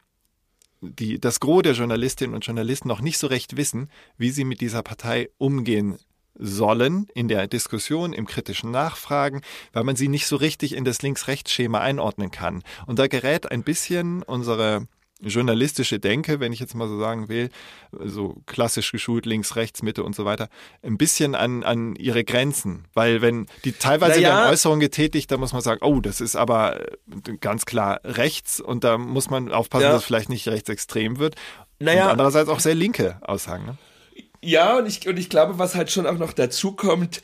[0.82, 4.62] die, das Gros der Journalistinnen und Journalisten noch nicht so recht wissen, wie sie mit
[4.62, 5.98] dieser Partei umgehen
[6.36, 9.42] sollen in der Diskussion, im kritischen Nachfragen,
[9.74, 12.64] weil man sie nicht so richtig in das Links-Rechts-Schema einordnen kann.
[12.88, 14.88] Und da gerät ein bisschen unsere
[15.22, 17.50] journalistische Denke, wenn ich jetzt mal so sagen will,
[17.92, 20.50] so klassisch geschult, links, rechts, Mitte und so weiter,
[20.84, 22.86] ein bisschen an, an ihre Grenzen.
[22.94, 24.36] Weil wenn die teilweise Naja.
[24.38, 26.82] werden Äußerungen getätigt, da muss man sagen, oh, das ist aber
[27.40, 29.92] ganz klar rechts und da muss man aufpassen, Ja.
[29.92, 31.36] dass es vielleicht nicht rechtsextrem wird.
[31.80, 32.06] Naja.
[32.06, 33.66] Und andererseits auch sehr linke Aussagen.
[33.66, 33.78] Ne?
[34.42, 37.22] Ja, und ich, und ich glaube, was halt schon auch noch dazu kommt.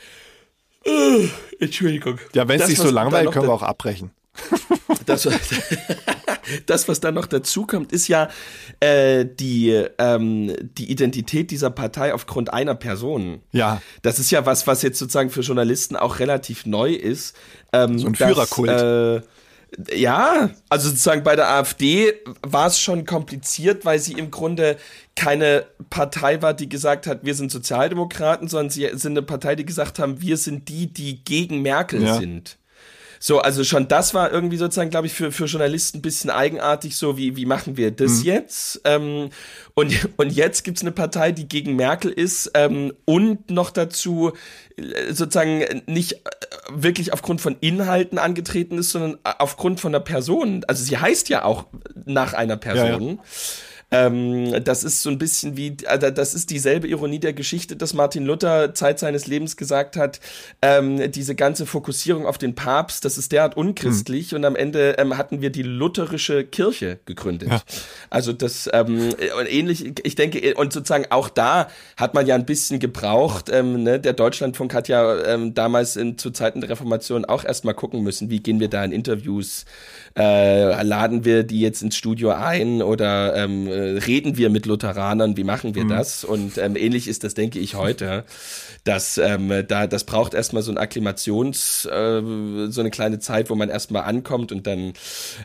[0.84, 1.28] Äh,
[1.60, 2.20] Entschuldigung.
[2.34, 4.12] Ja, wenn es sich so langweilt, können wir auch abbrechen.
[5.06, 5.26] Das,
[6.66, 8.30] das, was dann noch dazu kommt, ist ja
[8.80, 13.42] äh, die, ähm, die Identität dieser Partei aufgrund einer Person.
[13.52, 13.82] Ja.
[14.02, 17.36] Das ist ja was, was jetzt sozusagen für Journalisten auch relativ neu ist.
[17.74, 18.70] Ähm, So ein dass, Führerkult.
[18.70, 19.22] Äh,
[19.94, 24.78] ja, also sozusagen bei der AfD war es schon kompliziert, weil sie im Grunde
[25.16, 29.66] keine Partei war, die gesagt hat, wir sind Sozialdemokraten, sondern sie sind eine Partei, die
[29.66, 32.18] gesagt haben, wir sind die, die gegen Merkel Ja.
[32.18, 32.58] sind.
[33.20, 36.96] So, also schon das war irgendwie sozusagen, glaube ich, für, für Journalisten ein bisschen eigenartig,
[36.96, 38.82] so wie, wie machen wir das jetzt?
[38.84, 39.30] Ähm,
[39.74, 44.34] und, und jetzt gibt's eine Partei, die gegen Merkel ist ähm, und noch dazu
[44.78, 46.18] äh, sozusagen nicht äh,
[46.70, 50.64] wirklich aufgrund von Inhalten angetreten ist, sondern äh, aufgrund von einer Person.
[50.68, 51.66] Also sie heißt ja auch
[52.06, 53.20] nach einer Person.
[53.90, 57.94] Ähm, das ist so ein bisschen wie, äh, das ist dieselbe Ironie der Geschichte, dass
[57.94, 60.20] Martin Luther Zeit seines Lebens gesagt hat,
[60.62, 65.18] ähm, diese ganze Fokussierung auf den Papst, das ist derart unchristlich und am Ende ähm,
[65.18, 67.50] hatten wir die lutherische Kirche gegründet.
[68.10, 69.14] Also das ähm,
[69.50, 74.00] ähnlich, ich denke, und sozusagen auch da hat man ja ein bisschen gebraucht, ähm, ne?
[74.00, 78.30] der Deutschlandfunk hat ja ähm, damals in, zu Zeiten der Reformation auch erstmal gucken müssen,
[78.30, 79.66] wie gehen wir da in Interviews,
[80.18, 85.38] äh, laden wir die jetzt ins Studio ein oder ähm, äh, reden wir mit Lutheranern,
[85.38, 86.24] wie machen wir das?
[86.24, 88.26] Und ähm, ähnlich ist das, denke ich, heute,
[88.88, 92.22] dass ähm, da das braucht erstmal so ein Aklimations, äh,
[92.70, 94.94] so eine kleine Zeit, wo man erstmal ankommt und dann,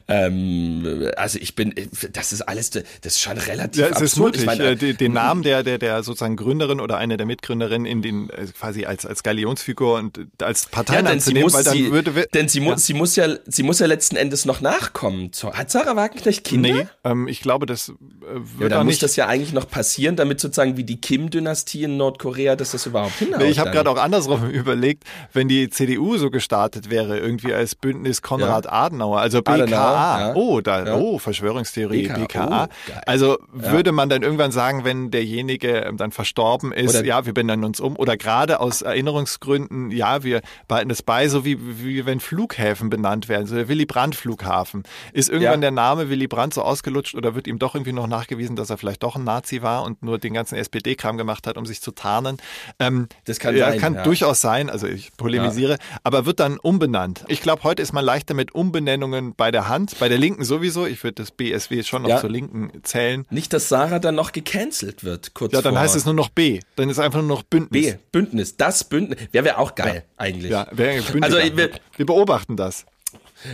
[0.09, 1.75] ähm, also ich bin,
[2.13, 4.37] das ist alles, das ist schon relativ Ja, es ist absurd.
[4.37, 7.27] Ich mutig, meine, äh, die- den Namen der, der, der sozusagen Gründerin oder eine der
[7.27, 11.43] Mitgründerinnen in den, äh, quasi als, als Galionsfigur und äh, als ja, Partei sie anzunehmen,
[11.45, 12.77] muss, weil dann sie, würde, denn sie, Ja.
[12.77, 15.31] sie muss ja, sie muss ja letzten Endes noch nachkommen.
[15.53, 16.73] Hat Sarah Wagenknecht Kinder?
[16.73, 19.03] Nee, ähm, ich glaube, das äh, Ja, wird dann muss nicht.
[19.03, 23.19] das ja eigentlich noch passieren, damit sozusagen wie die Kim-Dynastie in Nordkorea, dass das überhaupt
[23.38, 23.51] hinhaut.
[23.53, 28.23] ich habe gerade auch andersrum überlegt, wenn die CDU so gestartet wäre, irgendwie als Bündnis
[28.23, 29.55] Konrad Adenauer, also BKA.
[29.55, 30.33] Adenauer, ja.
[30.35, 30.97] Oh, da, Ja.
[30.97, 32.64] oh, Verschwörungstheorie, BKA, BKA.
[32.64, 37.27] oh, also würde man dann irgendwann sagen, wenn derjenige ähm, dann verstorben ist, Oder- ja,
[37.27, 37.97] wir benennen uns um.
[37.97, 43.29] Oder gerade aus Erinnerungsgründen, ja, wir behalten es bei, so wie, wie wenn Flughäfen benannt
[43.29, 44.83] werden, so der Willy Brandt Flughafen.
[45.12, 45.61] Ist irgendwann Ja.
[45.61, 48.79] der Name Willy Brandt so ausgelutscht oder wird ihm doch irgendwie noch nachgewiesen, dass er
[48.79, 51.92] vielleicht doch ein Nazi war und nur den ganzen SPD-Kram gemacht hat, um sich zu
[51.92, 52.37] tarnen?
[52.79, 54.03] Ähm, Das kann ja, sein, kann ja.
[54.03, 57.25] durchaus sein, also ich polemisiere, aber wird dann umbenannt.
[57.29, 60.87] Ich glaube, heute ist man leichter mit Umbenennungen bei der Hand, bei der Linken sowieso.
[60.87, 62.21] Ich würde das BSW schon noch Ja.
[62.21, 63.25] zur Linken zählen.
[63.31, 66.31] Nicht, dass Sarah dann noch gecancelt wird, kurz Ja, dann vor heißt es nur noch
[66.31, 66.61] B.
[66.77, 67.93] Dann ist einfach nur noch Bündnis.
[67.93, 67.99] B.
[68.11, 68.57] Bündnis.
[68.57, 69.19] Das Bündnis.
[69.31, 70.51] Wäre wär auch geil, eigentlich.
[70.51, 71.23] Ja, wer, Bündnis.
[71.23, 72.87] Also, wir- wir beobachten das.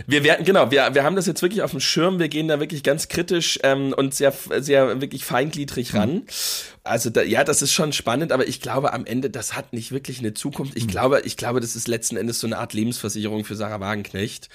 [0.07, 2.59] Wir werden, genau, wir, wir haben das jetzt wirklich auf dem Schirm, wir gehen da
[2.59, 6.13] wirklich ganz kritisch ähm, und sehr, sehr wirklich feingliedrig ran.
[6.13, 6.23] Mhm.
[6.83, 9.91] Also da, ja, das ist schon spannend, aber ich glaube am Ende, das hat nicht
[9.91, 10.75] wirklich eine Zukunft.
[10.75, 10.89] Ich mhm.
[10.89, 14.49] glaube, ich glaube, das ist letzten Endes so eine Art Lebensversicherung für Sarah Wagenknecht.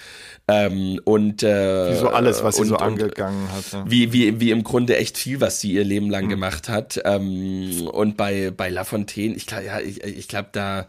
[0.49, 3.73] Ähm, und äh, wie so alles, was sie und, so angegangen hat.
[3.73, 3.85] Ja.
[3.89, 6.31] Wie, wie, wie im Grunde echt viel, was sie ihr Leben lang mhm.
[6.31, 7.01] gemacht hat.
[7.05, 10.87] Ähm, und bei, bei Lafontaine, ich glaube, ja, ich, ich glaube, da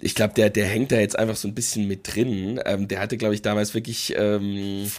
[0.00, 2.60] ich glaube, der, der hängt da jetzt einfach so ein bisschen mit drin.
[2.64, 4.90] Ähm, der hatte, glaube ich, damals wirklich, ähm,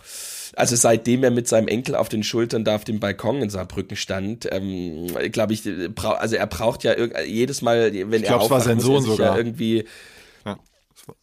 [0.55, 3.97] also seitdem er mit seinem Enkel auf den Schultern da auf dem Balkon in Saarbrücken
[3.97, 5.63] stand, ähm, glaube ich,
[5.97, 9.34] also er braucht ja jedes Mal, wenn ich glaub, er aufwacht, war sein Sohn sogar.
[9.34, 9.86] Ja irgendwie.
[10.45, 10.58] Ja.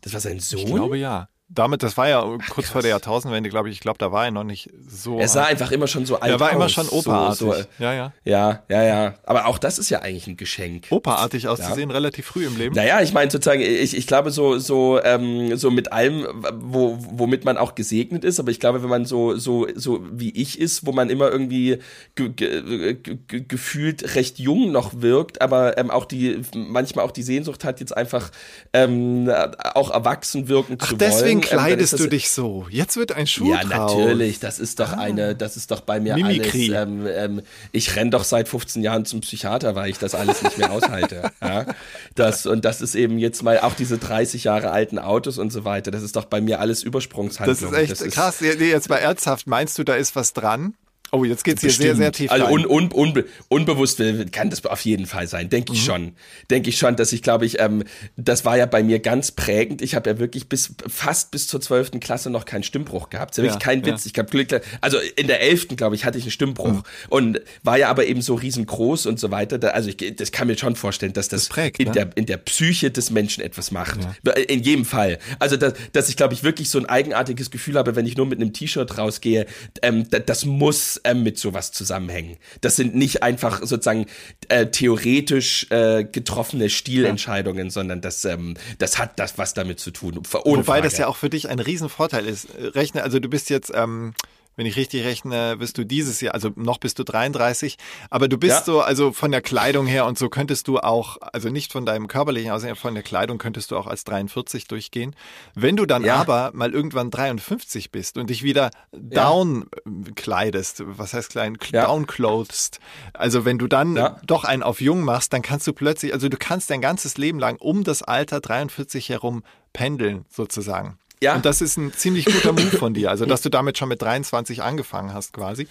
[0.00, 0.60] Das war sein Sohn?
[0.60, 3.74] Ich glaube ja damit, das war ja kurz Ach, vor der Jahrtausendwende, glaube ich.
[3.74, 5.18] Ich glaube, da war er noch nicht so.
[5.18, 6.30] Er sah einfach immer schon so alt aus.
[6.30, 7.38] Er war immer schon operartig.
[7.38, 8.12] So, so, ja, ja.
[8.24, 9.14] Ja, ja, ja.
[9.24, 10.86] Aber auch das ist ja eigentlich ein Geschenk.
[10.90, 11.94] Operartig auszusehen, ja.
[11.94, 12.74] relativ früh im Leben.
[12.74, 17.44] Naja, ich meine sozusagen, ich, ich glaube so, so, ähm, so mit allem, wo, womit
[17.44, 18.40] man auch gesegnet ist.
[18.40, 21.78] Aber ich glaube, wenn man so, so, so wie ich ist, wo man immer irgendwie
[22.14, 27.22] ge, ge, ge, gefühlt recht jung noch wirkt, aber ähm, auch die, manchmal auch die
[27.22, 28.30] Sehnsucht hat, jetzt einfach
[28.72, 29.30] ähm,
[29.74, 32.66] auch erwachsen wirken Ach, zu deswegen Ähm, kleidest du dich so.
[32.70, 33.96] Jetzt wird ein Schuh Ja, draus.
[33.96, 34.40] natürlich.
[34.40, 35.00] Das ist doch ah.
[35.00, 36.74] eine, das ist doch bei mir Mimikry.
[36.74, 36.88] alles.
[36.88, 40.58] Ähm, ähm, ich renn doch seit 15 Jahren zum Psychiater, weil ich das alles nicht
[40.58, 41.30] mehr aushalte.
[41.42, 41.66] ja?
[42.14, 45.64] Das, und das ist eben jetzt mal auch diese 30 Jahre alten Autos und so
[45.64, 45.90] weiter.
[45.90, 47.72] Das ist doch bei mir alles Übersprungshandlung.
[47.72, 48.40] Das ist echt das krass.
[48.40, 49.46] Ist, nee, jetzt mal ernsthaft.
[49.46, 50.74] Meinst du, da ist was dran?
[51.14, 54.00] Oh, jetzt geht's hier sehr, sehr tief Also un, un, unbe, unbewusst
[54.32, 55.84] kann das auf jeden Fall sein, denke ich mhm.
[55.84, 56.12] schon.
[56.50, 57.84] Denke ich schon, dass ich glaube ich, ähm,
[58.16, 59.82] das war ja bei mir ganz prägend.
[59.82, 63.32] Ich habe ja wirklich bis fast bis zur zwölften Klasse noch keinen Stimmbruch gehabt.
[63.32, 64.06] Das ist ja, wirklich kein Witz.
[64.06, 64.10] Ja.
[64.10, 66.82] Ich habe Glück, also in der elften, glaube ich, hatte ich einen Stimmbruch mhm.
[67.10, 69.58] und war ja aber eben so riesengroß und so weiter.
[69.58, 71.92] Da, also ich das kann mir schon vorstellen, dass das, das prägt, in, ne?
[71.92, 74.00] der, in der Psyche des Menschen etwas macht.
[74.24, 74.32] Ja.
[74.32, 75.18] In jedem Fall.
[75.38, 78.24] Also dass, dass ich glaube ich wirklich so ein eigenartiges Gefühl habe, wenn ich nur
[78.24, 79.44] mit einem T-Shirt rausgehe,
[79.82, 82.36] ähm, das muss ähm, mit sowas zusammenhängen.
[82.60, 84.06] Das sind nicht einfach sozusagen
[84.48, 87.70] äh, theoretisch äh, getroffene Stilentscheidungen, ja.
[87.70, 90.16] sondern das, ähm, das hat das was damit zu tun.
[90.16, 90.82] Wobei Frage.
[90.82, 92.48] das ja auch für dich ein Riesenvorteil ist.
[92.58, 94.14] Rechne, also du bist jetzt ähm,
[94.56, 97.78] wenn ich richtig rechne, bist du dieses Jahr, also noch bist du 33,
[98.10, 98.64] aber du bist ja.
[98.64, 102.08] so, also von der Kleidung her und so könntest du auch, also nicht von deinem
[102.08, 105.14] körperlichen Aussehen, von der Kleidung könntest du auch als 43 durchgehen.
[105.54, 106.16] Wenn du dann ja.
[106.16, 110.12] aber mal irgendwann 53 bist und dich wieder down ja.
[110.14, 112.80] kleidest, was heißt klein, down clothest,
[113.14, 116.36] also wenn du dann doch einen auf jung machst, dann kannst du plötzlich, also du
[116.36, 120.98] kannst dein ganzes Leben lang um das Alter 43 herum pendeln sozusagen.
[121.22, 121.36] Ja.
[121.36, 124.02] Und das ist ein ziemlich guter Move von dir, also dass du damit schon mit
[124.02, 125.68] 23 angefangen hast quasi.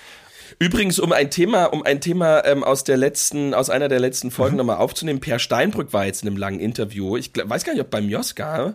[0.59, 4.31] Übrigens, um ein Thema, um ein Thema ähm, aus der letzten, aus einer der letzten
[4.31, 4.57] Folgen mhm.
[4.59, 7.17] nochmal aufzunehmen, Per Steinbrück war jetzt in einem langen Interview.
[7.17, 8.73] Ich glaub, weiß gar nicht, ob beim Joska.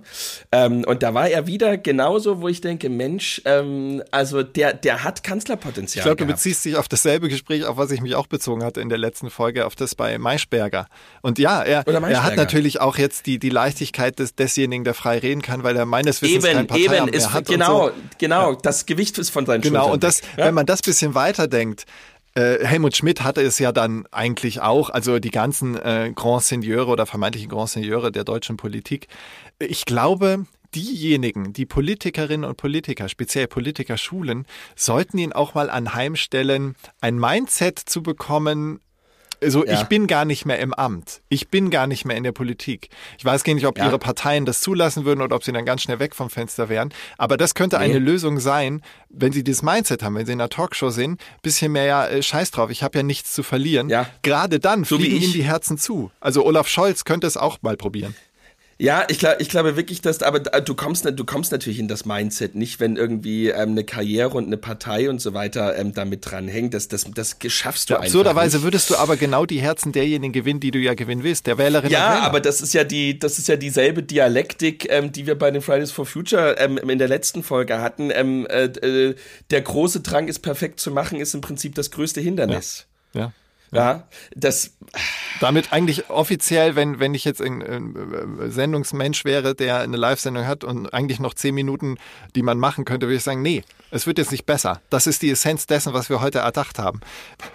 [0.53, 5.05] Ähm, und da war er wieder genauso, wo ich denke, Mensch, ähm, also der, der
[5.05, 6.01] hat Kanzlerpotenzial.
[6.01, 8.81] Ich glaube, du beziehst dich auf dasselbe Gespräch, auf was ich mich auch bezogen hatte
[8.81, 10.87] in der letzten Folge, auf das bei Maischberger.
[11.23, 15.19] Und ja, er, er hat natürlich auch jetzt die, die Leichtigkeit des, desjenigen, der frei
[15.19, 17.47] reden kann, weil er meines Wissens eben, kein Parteiamt eben, ist, hat.
[17.47, 17.93] Genau, so.
[18.19, 18.55] genau.
[18.55, 19.85] Das Gewicht ist von seinen genau, Schultern.
[19.85, 20.47] Genau, und das, ja?
[20.47, 21.85] wenn man das bisschen weiterdenkt, denkt,
[22.35, 26.87] äh, Helmut Schmidt hatte es ja dann eigentlich auch, also die ganzen äh, Grand Seigneurs
[26.87, 29.09] oder vermeintlichen Grand Seigneurs der deutschen Politik.
[29.59, 37.19] Ich glaube, diejenigen, die Politikerinnen und Politiker, speziell Politikerschulen, sollten ihn auch mal anheimstellen, ein
[37.19, 38.81] Mindset zu bekommen,
[39.47, 39.75] also ja.
[39.75, 41.23] ich bin gar nicht mehr im Amt.
[41.29, 42.89] Ich bin gar nicht mehr in der Politik.
[43.17, 43.87] Ich weiß gar nicht, ob ja.
[43.87, 46.93] ihre Parteien das zulassen würden oder ob sie dann ganz schnell weg vom Fenster wären.
[47.17, 47.85] Aber das könnte nee.
[47.85, 51.71] eine Lösung sein, wenn sie dieses Mindset haben, wenn sie in einer Talkshow sind, bisschen
[51.71, 53.89] mehr ja, äh, Scheiß drauf, ich habe ja nichts zu verlieren.
[53.89, 54.09] Ja.
[54.23, 56.11] Gerade dann so fliegen ihnen die Herzen zu.
[56.19, 58.17] Also Olaf Scholz könnte es auch mal probieren.
[58.79, 62.05] Ja, ich glaube, ich glaube wirklich, dass, aber du kommst, du kommst natürlich in das
[62.05, 66.31] Mindset nicht, wenn irgendwie ähm, eine Karriere und eine Partei und so weiter ähm, damit
[66.31, 66.75] dranhängt.
[66.75, 68.09] Das, das, das schaffst du ja, einfach.
[68.09, 71.57] Absurderweise würdest du aber genau die Herzen derjenigen gewinnen, die du ja gewinnen willst, der
[71.57, 75.39] Wählerin ja, aber das ist ja die, das ist ja dieselbe Dialektik, ähm, die wir
[75.39, 78.11] bei den Fridays for Future ähm, in der letzten Folge hatten.
[78.13, 79.15] Ähm, äh, äh,
[79.51, 82.87] der große Drang, es perfekt zu machen, ist im Prinzip das größte Hindernis.
[83.15, 83.21] ja.
[83.21, 83.33] ja.
[83.73, 84.73] Ja, das.
[85.41, 90.65] Damit eigentlich offiziell, wenn, wenn ich jetzt ein, ein Sendungsmensch wäre, der eine Live-Sendung hat
[90.65, 91.99] und eigentlich noch zehn Minuten,
[92.35, 94.81] die man machen könnte, würde ich sagen, nee, es wird jetzt nicht besser.
[94.91, 97.01] Das ist die Essenz dessen, was wir heute erdacht haben.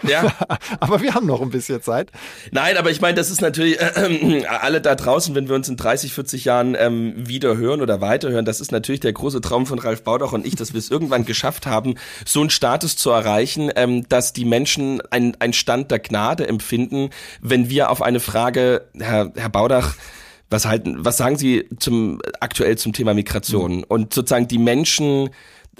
[0.03, 0.33] Ja.
[0.79, 2.11] aber wir haben noch ein bisschen Zeit.
[2.51, 5.77] Nein, aber ich meine, das ist natürlich, äh, alle da draußen, wenn wir uns in
[5.77, 9.79] 30, 40 Jahren ähm, wieder hören oder weiterhören, das ist natürlich der große Traum von
[9.79, 13.71] Ralf Baudach und ich, dass wir es irgendwann geschafft haben, so einen Status zu erreichen,
[13.75, 17.09] ähm, dass die Menschen einen Stand der Gnade empfinden,
[17.41, 19.95] wenn wir auf eine Frage, Herr, Herr Baudach,
[20.49, 23.83] Was halten, was sagen Sie zum aktuell zum Thema Migration mhm.
[23.87, 25.29] und sozusagen die Menschen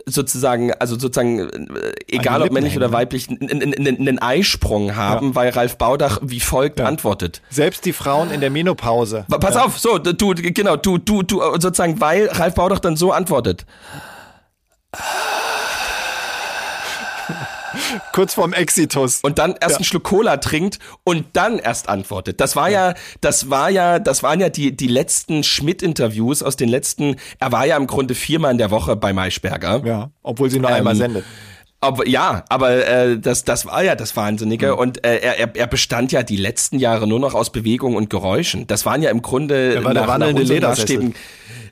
[0.06, 5.36] sozusagen, also sozusagen, äh, egal ob männlich oder weiblich, einen Eisprung haben, ja.
[5.36, 6.86] weil Ralf Baudach wie folgt ja.
[6.86, 7.42] antwortet.
[7.50, 9.26] Selbst die Frauen in der Menopause.
[9.30, 9.66] Pass ja.
[9.66, 13.66] auf, so, du, genau, du, du, du, sozusagen, weil Ralf Baudach dann so antwortet.
[18.14, 19.20] Kurz vorm Exitus.
[19.22, 19.78] Und dann erst ja.
[19.78, 22.40] einen Schluck Cola trinkt und dann erst antwortet.
[22.42, 26.70] Das war ja, das war ja, das waren ja die, die letzten Schmidt-Interviews aus den
[26.70, 29.82] letzten, er war ja im Grunde viermal in der Woche bei Maischberger.
[29.86, 31.26] Ja, obwohl sie nur ähm, einmal sendet.
[31.84, 34.78] Aber ja, aber äh, das, das war ja das Wahnsinnige mhm.
[34.78, 38.68] und äh, er, er bestand ja die letzten Jahre nur noch aus Bewegung und Geräuschen.
[38.68, 41.14] Das waren ja im Grunde war nach, der wandelnde Ledersessel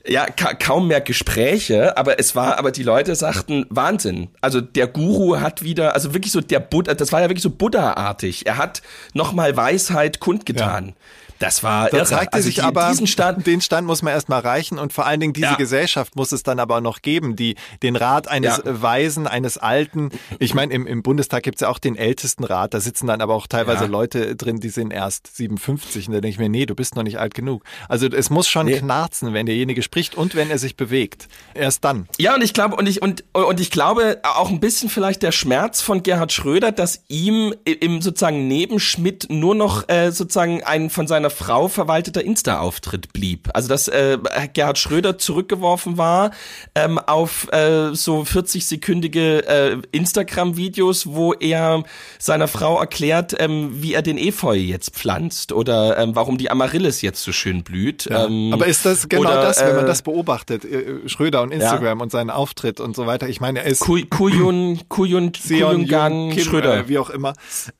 [0.10, 4.30] ja, ka kaum mehr Gespräche, aber es war, aber die Leute sagten, Wahnsinn.
[4.41, 7.51] Also der Guru hat wieder, also wirklich so der Buddha, das war ja wirklich so
[7.51, 8.45] Buddha-artig.
[8.47, 8.82] Er hat
[9.14, 10.88] nochmal Weisheit kundgetan.
[10.88, 10.93] Ja.
[11.40, 14.44] Das war da zeigte also sich die, aber, diesen Stand, den Stand muss man erstmal
[14.44, 15.56] erreichen und vor allen Dingen diese ja.
[15.56, 18.82] Gesellschaft muss es dann aber noch geben, die den Rat eines ja.
[18.82, 23.08] Weisen, eines Alten, ich meine, im, im Bundestag gibt's ja auch den Ältestenrat, da sitzen
[23.08, 23.90] dann aber auch teilweise ja.
[23.90, 27.04] Leute drin, die sind erst 57 und da denke ich mir, nee, du bist noch
[27.04, 27.64] nicht alt genug.
[27.88, 28.78] Also es muss schon nee.
[28.78, 31.28] knarzen, wenn derjenige spricht und wenn er sich bewegt.
[31.54, 32.08] Erst dann.
[32.18, 35.32] Ja, und ich glaube, und ich, und, und ich glaube auch ein bisschen vielleicht der
[35.32, 40.90] Schmerz von Gerhard Schröder, dass ihm im sozusagen neben Schmidt nur noch äh, sozusagen ein
[40.90, 43.50] von seiner Frau verwalteter Insta-Auftritt blieb.
[43.54, 44.18] Also dass äh,
[44.54, 46.32] Gerhard Schröder zurückgeworfen war
[46.76, 51.84] ähm, auf äh, so 40-sekündige äh, Instagram-Videos, wo er
[52.18, 57.02] seiner Frau erklärt, ähm, wie er den Efeu jetzt pflanzt oder ähm, warum die Amaryllis
[57.02, 58.06] jetzt so schön blüht.
[58.06, 58.26] Ja.
[58.26, 61.52] Ähm, Aber ist das genau oder, das, wenn man äh, das beobachtet, äh, Schröder und
[61.52, 62.04] Instagram ja.
[62.04, 63.28] und seinen Auftritt und so weiter?
[63.28, 67.34] Ich meine, er ist Kuyun, Kuyun, Kuyun, Kuyun Kim, Schröder, äh, wie auch immer.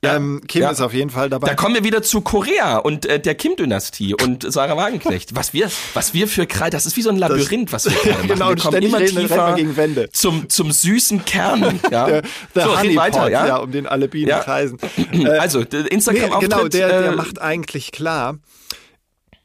[0.04, 0.16] Ja.
[0.16, 1.48] Ähm, Kim ist auf jeden Fall dabei.
[1.48, 3.70] Da kommen wir wieder zu Korea und äh, der Kim-Dynastie.
[3.70, 5.34] Dynastie und Sarah Wagenknecht.
[5.34, 8.10] Was wir, was wir für Kreis, das ist wie so ein Labyrinth, was wir gerade
[8.12, 8.28] machen.
[8.28, 10.10] genau, wir kommen immer reden, tiefer gegen Wände.
[10.10, 11.80] Zum, zum süßen Kern.
[11.90, 12.06] Ja.
[12.06, 12.22] der,
[12.54, 13.46] der so, Honey weiter, ja?
[13.46, 13.56] ja?
[13.56, 14.40] um den alle Bienen ja.
[14.40, 14.78] kreisen.
[15.38, 18.38] also, Instagram nee, Genau, der, der äh, macht eigentlich klar,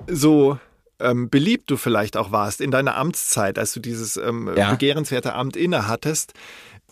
[0.08, 0.60] so
[1.00, 4.72] ähm, beliebt du vielleicht auch warst in deiner Amtszeit, als du dieses ähm, ja.
[4.72, 6.34] begehrenswerte Amt innehattest,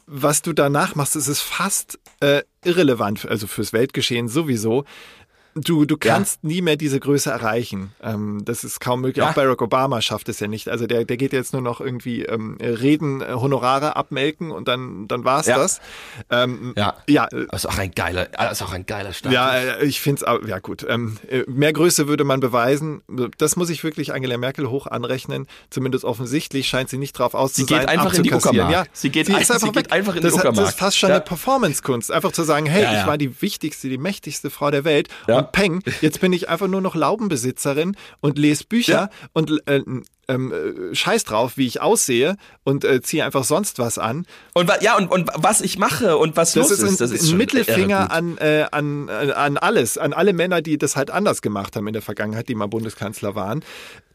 [0.05, 4.85] was du danach machst, ist es fast äh, irrelevant, also fürs Weltgeschehen sowieso.
[5.55, 6.49] Du, du kannst ja.
[6.49, 7.91] nie mehr diese Größe erreichen.
[8.01, 9.23] Ähm, das ist kaum möglich.
[9.23, 9.29] Ja.
[9.29, 10.67] Auch Barack Obama schafft es ja nicht.
[10.67, 15.07] Also der, der geht jetzt nur noch irgendwie ähm, Reden, äh, Honorare abmelken und dann,
[15.07, 15.57] dann war's ja.
[15.57, 15.79] das.
[16.29, 16.95] Ähm, ja.
[17.07, 17.27] Ja.
[17.29, 19.33] Das ist auch ein geiler, das ist auch ein geiler Start.
[19.33, 20.85] Ja, äh, ich finde es, ja gut.
[20.89, 23.01] Ähm, äh, mehr Größe würde man beweisen.
[23.37, 25.47] Das muss ich wirklich Angela Merkel hoch anrechnen.
[25.69, 27.87] Zumindest offensichtlich scheint sie nicht drauf aus sie zu sein.
[27.87, 28.71] Einfach in die Uckermark.
[28.71, 30.55] Ja, sie geht, sie ein, einfach, sie geht einfach in die das, Uckermark.
[30.55, 32.11] Das ist fast schon eine Performance-Kunst.
[32.11, 35.09] Einfach zu sagen, hey, ich war die wichtigste, die mächtigste Frau der Welt.
[35.43, 39.09] Peng, jetzt bin ich einfach nur noch Laubenbesitzerin und lese Bücher ja.
[39.33, 39.81] und äh,
[40.27, 44.25] ähm, äh, scheiß drauf, wie ich aussehe und äh, ziehe einfach sonst was an.
[44.53, 46.83] Und ja, und, und was ich mache und was das los ist.
[46.83, 50.77] Ein, das ist ein Mittelfinger an, äh, an, äh, an alles, an alle Männer, die
[50.77, 53.63] das halt anders gemacht haben in der Vergangenheit, die mal Bundeskanzler waren.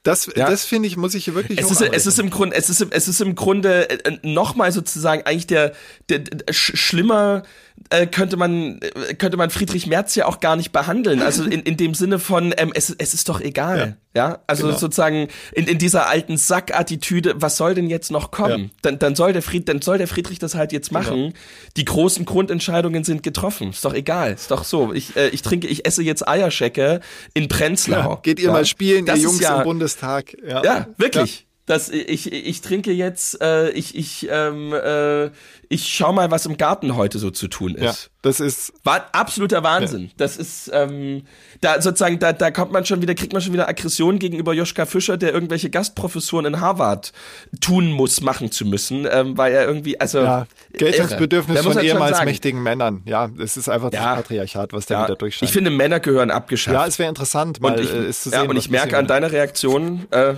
[0.02, 0.48] Das, ja.
[0.48, 2.80] das finde ich, muss ich hier wirklich es ist, es ist im Grunde, es ist,
[2.80, 3.88] es ist im Grunde
[4.22, 5.72] nochmal sozusagen eigentlich der,
[6.08, 7.42] der, der schlimmer
[7.90, 8.80] äh, könnte man
[9.18, 11.20] könnte man Friedrich Merz ja auch gar nicht behandeln.
[11.20, 13.78] Also in, in dem Sinne von ähm, es, es ist doch egal.
[13.78, 14.40] Ja, ja?
[14.46, 14.78] also genau.
[14.78, 18.64] sozusagen in, in dieser alten Sackattitüde, was soll denn jetzt noch kommen?
[18.64, 18.70] Ja.
[18.82, 21.16] Dann, dann soll der Fried, dann soll der Friedrich das halt jetzt machen.
[21.16, 21.32] Genau.
[21.76, 23.70] Die großen Grundentscheidungen sind getroffen.
[23.70, 24.32] Ist doch egal.
[24.32, 24.92] Ist doch so.
[24.92, 27.00] Ich, äh, ich trinke, ich esse jetzt Eierschecke
[27.34, 27.96] in Prenzlau.
[27.96, 30.36] Ja, geht ihr mal spielen, das ihr Jungs im Bundestag.
[30.46, 35.26] Ja, ja wirklich dass ich ich trinke jetzt äh, ich ich ähm, äh,
[35.68, 37.82] ich schau mal was im Garten heute so zu tun ist.
[37.82, 40.04] Ja, das ist war absoluter Wahnsinn.
[40.04, 40.10] Ja.
[40.16, 41.24] Das ist ähm,
[41.60, 44.86] da sozusagen da da kommt man schon wieder kriegt man schon wieder Aggression gegenüber Joschka
[44.86, 47.12] Fischer, der irgendwelche Gastprofessuren in Harvard
[47.60, 52.62] tun muss machen zu müssen, ähm, weil er irgendwie also ja, Geltungsbedürfnis von ehemals mächtigen
[52.62, 53.02] Männern.
[53.04, 54.14] Ja, es ist einfach das ja.
[54.14, 55.50] Patriarchat, was da wieder durchscheint.
[55.50, 56.74] Ich finde Männer gehören abgeschafft.
[56.74, 58.44] Ja, es wäre interessant mal und ich, äh, zu sehen.
[58.44, 60.36] Ja, und ich merke an deiner Reaktion äh,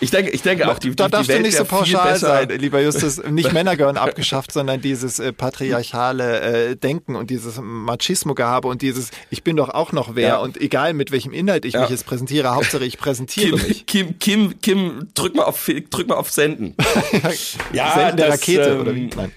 [0.00, 2.18] ich, denke, ich denke auch, die, da die, darfst die Welt du nicht so pauschal
[2.18, 3.22] sein, lieber Justus.
[3.30, 6.40] Nicht Männer gehören abgeschafft, sondern dieses äh, patriarchale
[6.70, 10.36] äh, Denken und dieses Machismo-Gehabe und dieses, ich bin doch auch noch wer ja.
[10.38, 11.82] und egal mit welchem Inhalt ich ja.
[11.82, 13.86] mich jetzt präsentiere, Hauptsache ich präsentiere Kim, mich.
[13.86, 16.74] Kim, Kim, Kim, drück mal auf, drück mal auf Senden.
[17.72, 19.10] ja, Senden der das, Rakete ähm, oder wie?
[19.14, 19.32] Nein.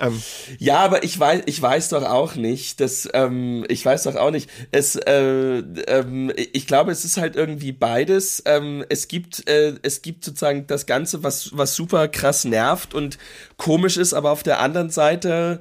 [0.00, 0.22] Ähm,
[0.58, 4.30] ja, aber ich weiß, ich weiß doch auch nicht, dass ähm, ich weiß doch auch
[4.30, 4.48] nicht.
[4.72, 8.42] Es, äh, ähm, ich glaube, es ist halt irgendwie beides.
[8.46, 13.18] Ähm, es gibt, äh, es gibt sozusagen das Ganze, was was super krass nervt und
[13.58, 15.60] komisch ist, aber auf der anderen Seite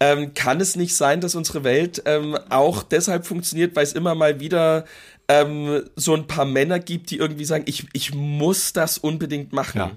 [0.00, 4.14] ähm, kann es nicht sein, dass unsere Welt ähm, auch deshalb funktioniert, weil es immer
[4.14, 4.84] mal wieder
[5.28, 9.78] ähm, so ein paar Männer gibt, die irgendwie sagen, ich, ich muss das unbedingt machen.
[9.78, 9.92] Ja.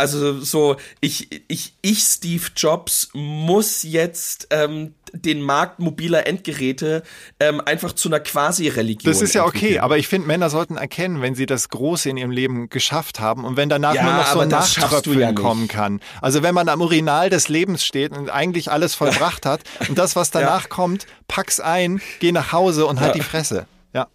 [0.00, 7.02] Also so, ich, ich, ich, Steve Jobs, muss jetzt ähm, den Markt mobiler Endgeräte
[7.38, 9.12] ähm, einfach zu einer Quasi-Religion.
[9.12, 9.80] Das ist ja okay, entwickeln.
[9.84, 13.44] aber ich finde, Männer sollten erkennen, wenn sie das Große in ihrem Leben geschafft haben
[13.44, 16.00] und wenn danach Ja, nur noch so ein Nachtröpfeln ja kommen kann.
[16.22, 20.16] Also wenn man am Urinal des Lebens steht und eigentlich alles vollbracht hat und das,
[20.16, 23.20] was danach kommt, pack's ein, geh nach Hause und halt Ja.
[23.22, 23.66] die Fresse.
[23.92, 24.06] Ja.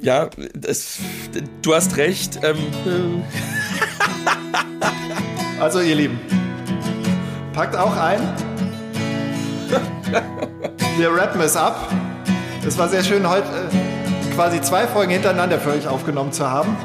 [0.00, 0.96] Ja, das,
[1.60, 2.40] du hast recht.
[2.42, 2.56] Ähm,
[5.62, 6.18] Also ihr Lieben,
[7.52, 8.18] packt auch ein.
[10.96, 11.88] Wir rappen es ab.
[12.66, 16.76] Es war sehr schön, heute äh, quasi zwei Folgen hintereinander für euch aufgenommen zu haben.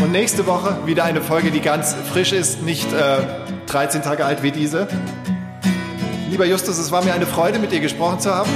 [0.00, 3.18] Und nächste Woche wieder eine Folge, die ganz frisch ist, nicht äh,
[3.66, 4.88] 13 Tage alt wie diese.
[6.30, 8.50] Lieber Justus, es war mir eine Freude, mit dir gesprochen zu haben.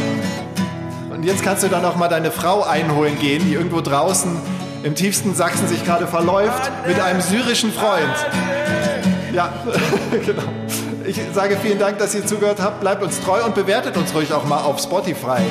[1.10, 4.34] Und jetzt kannst du dann auch mal deine Frau einholen gehen, die irgendwo draußen
[4.84, 8.55] im tiefsten Sachsen sich gerade verläuft mit einem syrischen Freund.
[9.36, 9.52] Ja,
[10.24, 10.42] genau.
[11.04, 12.80] Ich sage vielen Dank, dass ihr zugehört habt.
[12.80, 15.42] Bleibt uns treu und bewertet uns ruhig auch mal auf Spotify.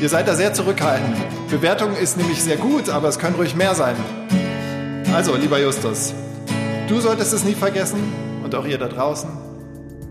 [0.00, 1.16] Ihr seid da sehr zurückhaltend.
[1.50, 3.96] Bewertung ist nämlich sehr gut, aber es können ruhig mehr sein.
[5.12, 6.14] Also, lieber Justus,
[6.86, 8.12] du solltest es nie vergessen
[8.44, 9.28] und auch ihr da draußen.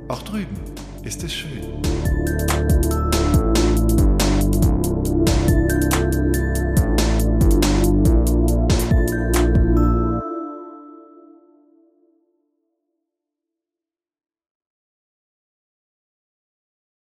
[0.09, 0.59] Auch drüben
[1.05, 1.81] ist es schön.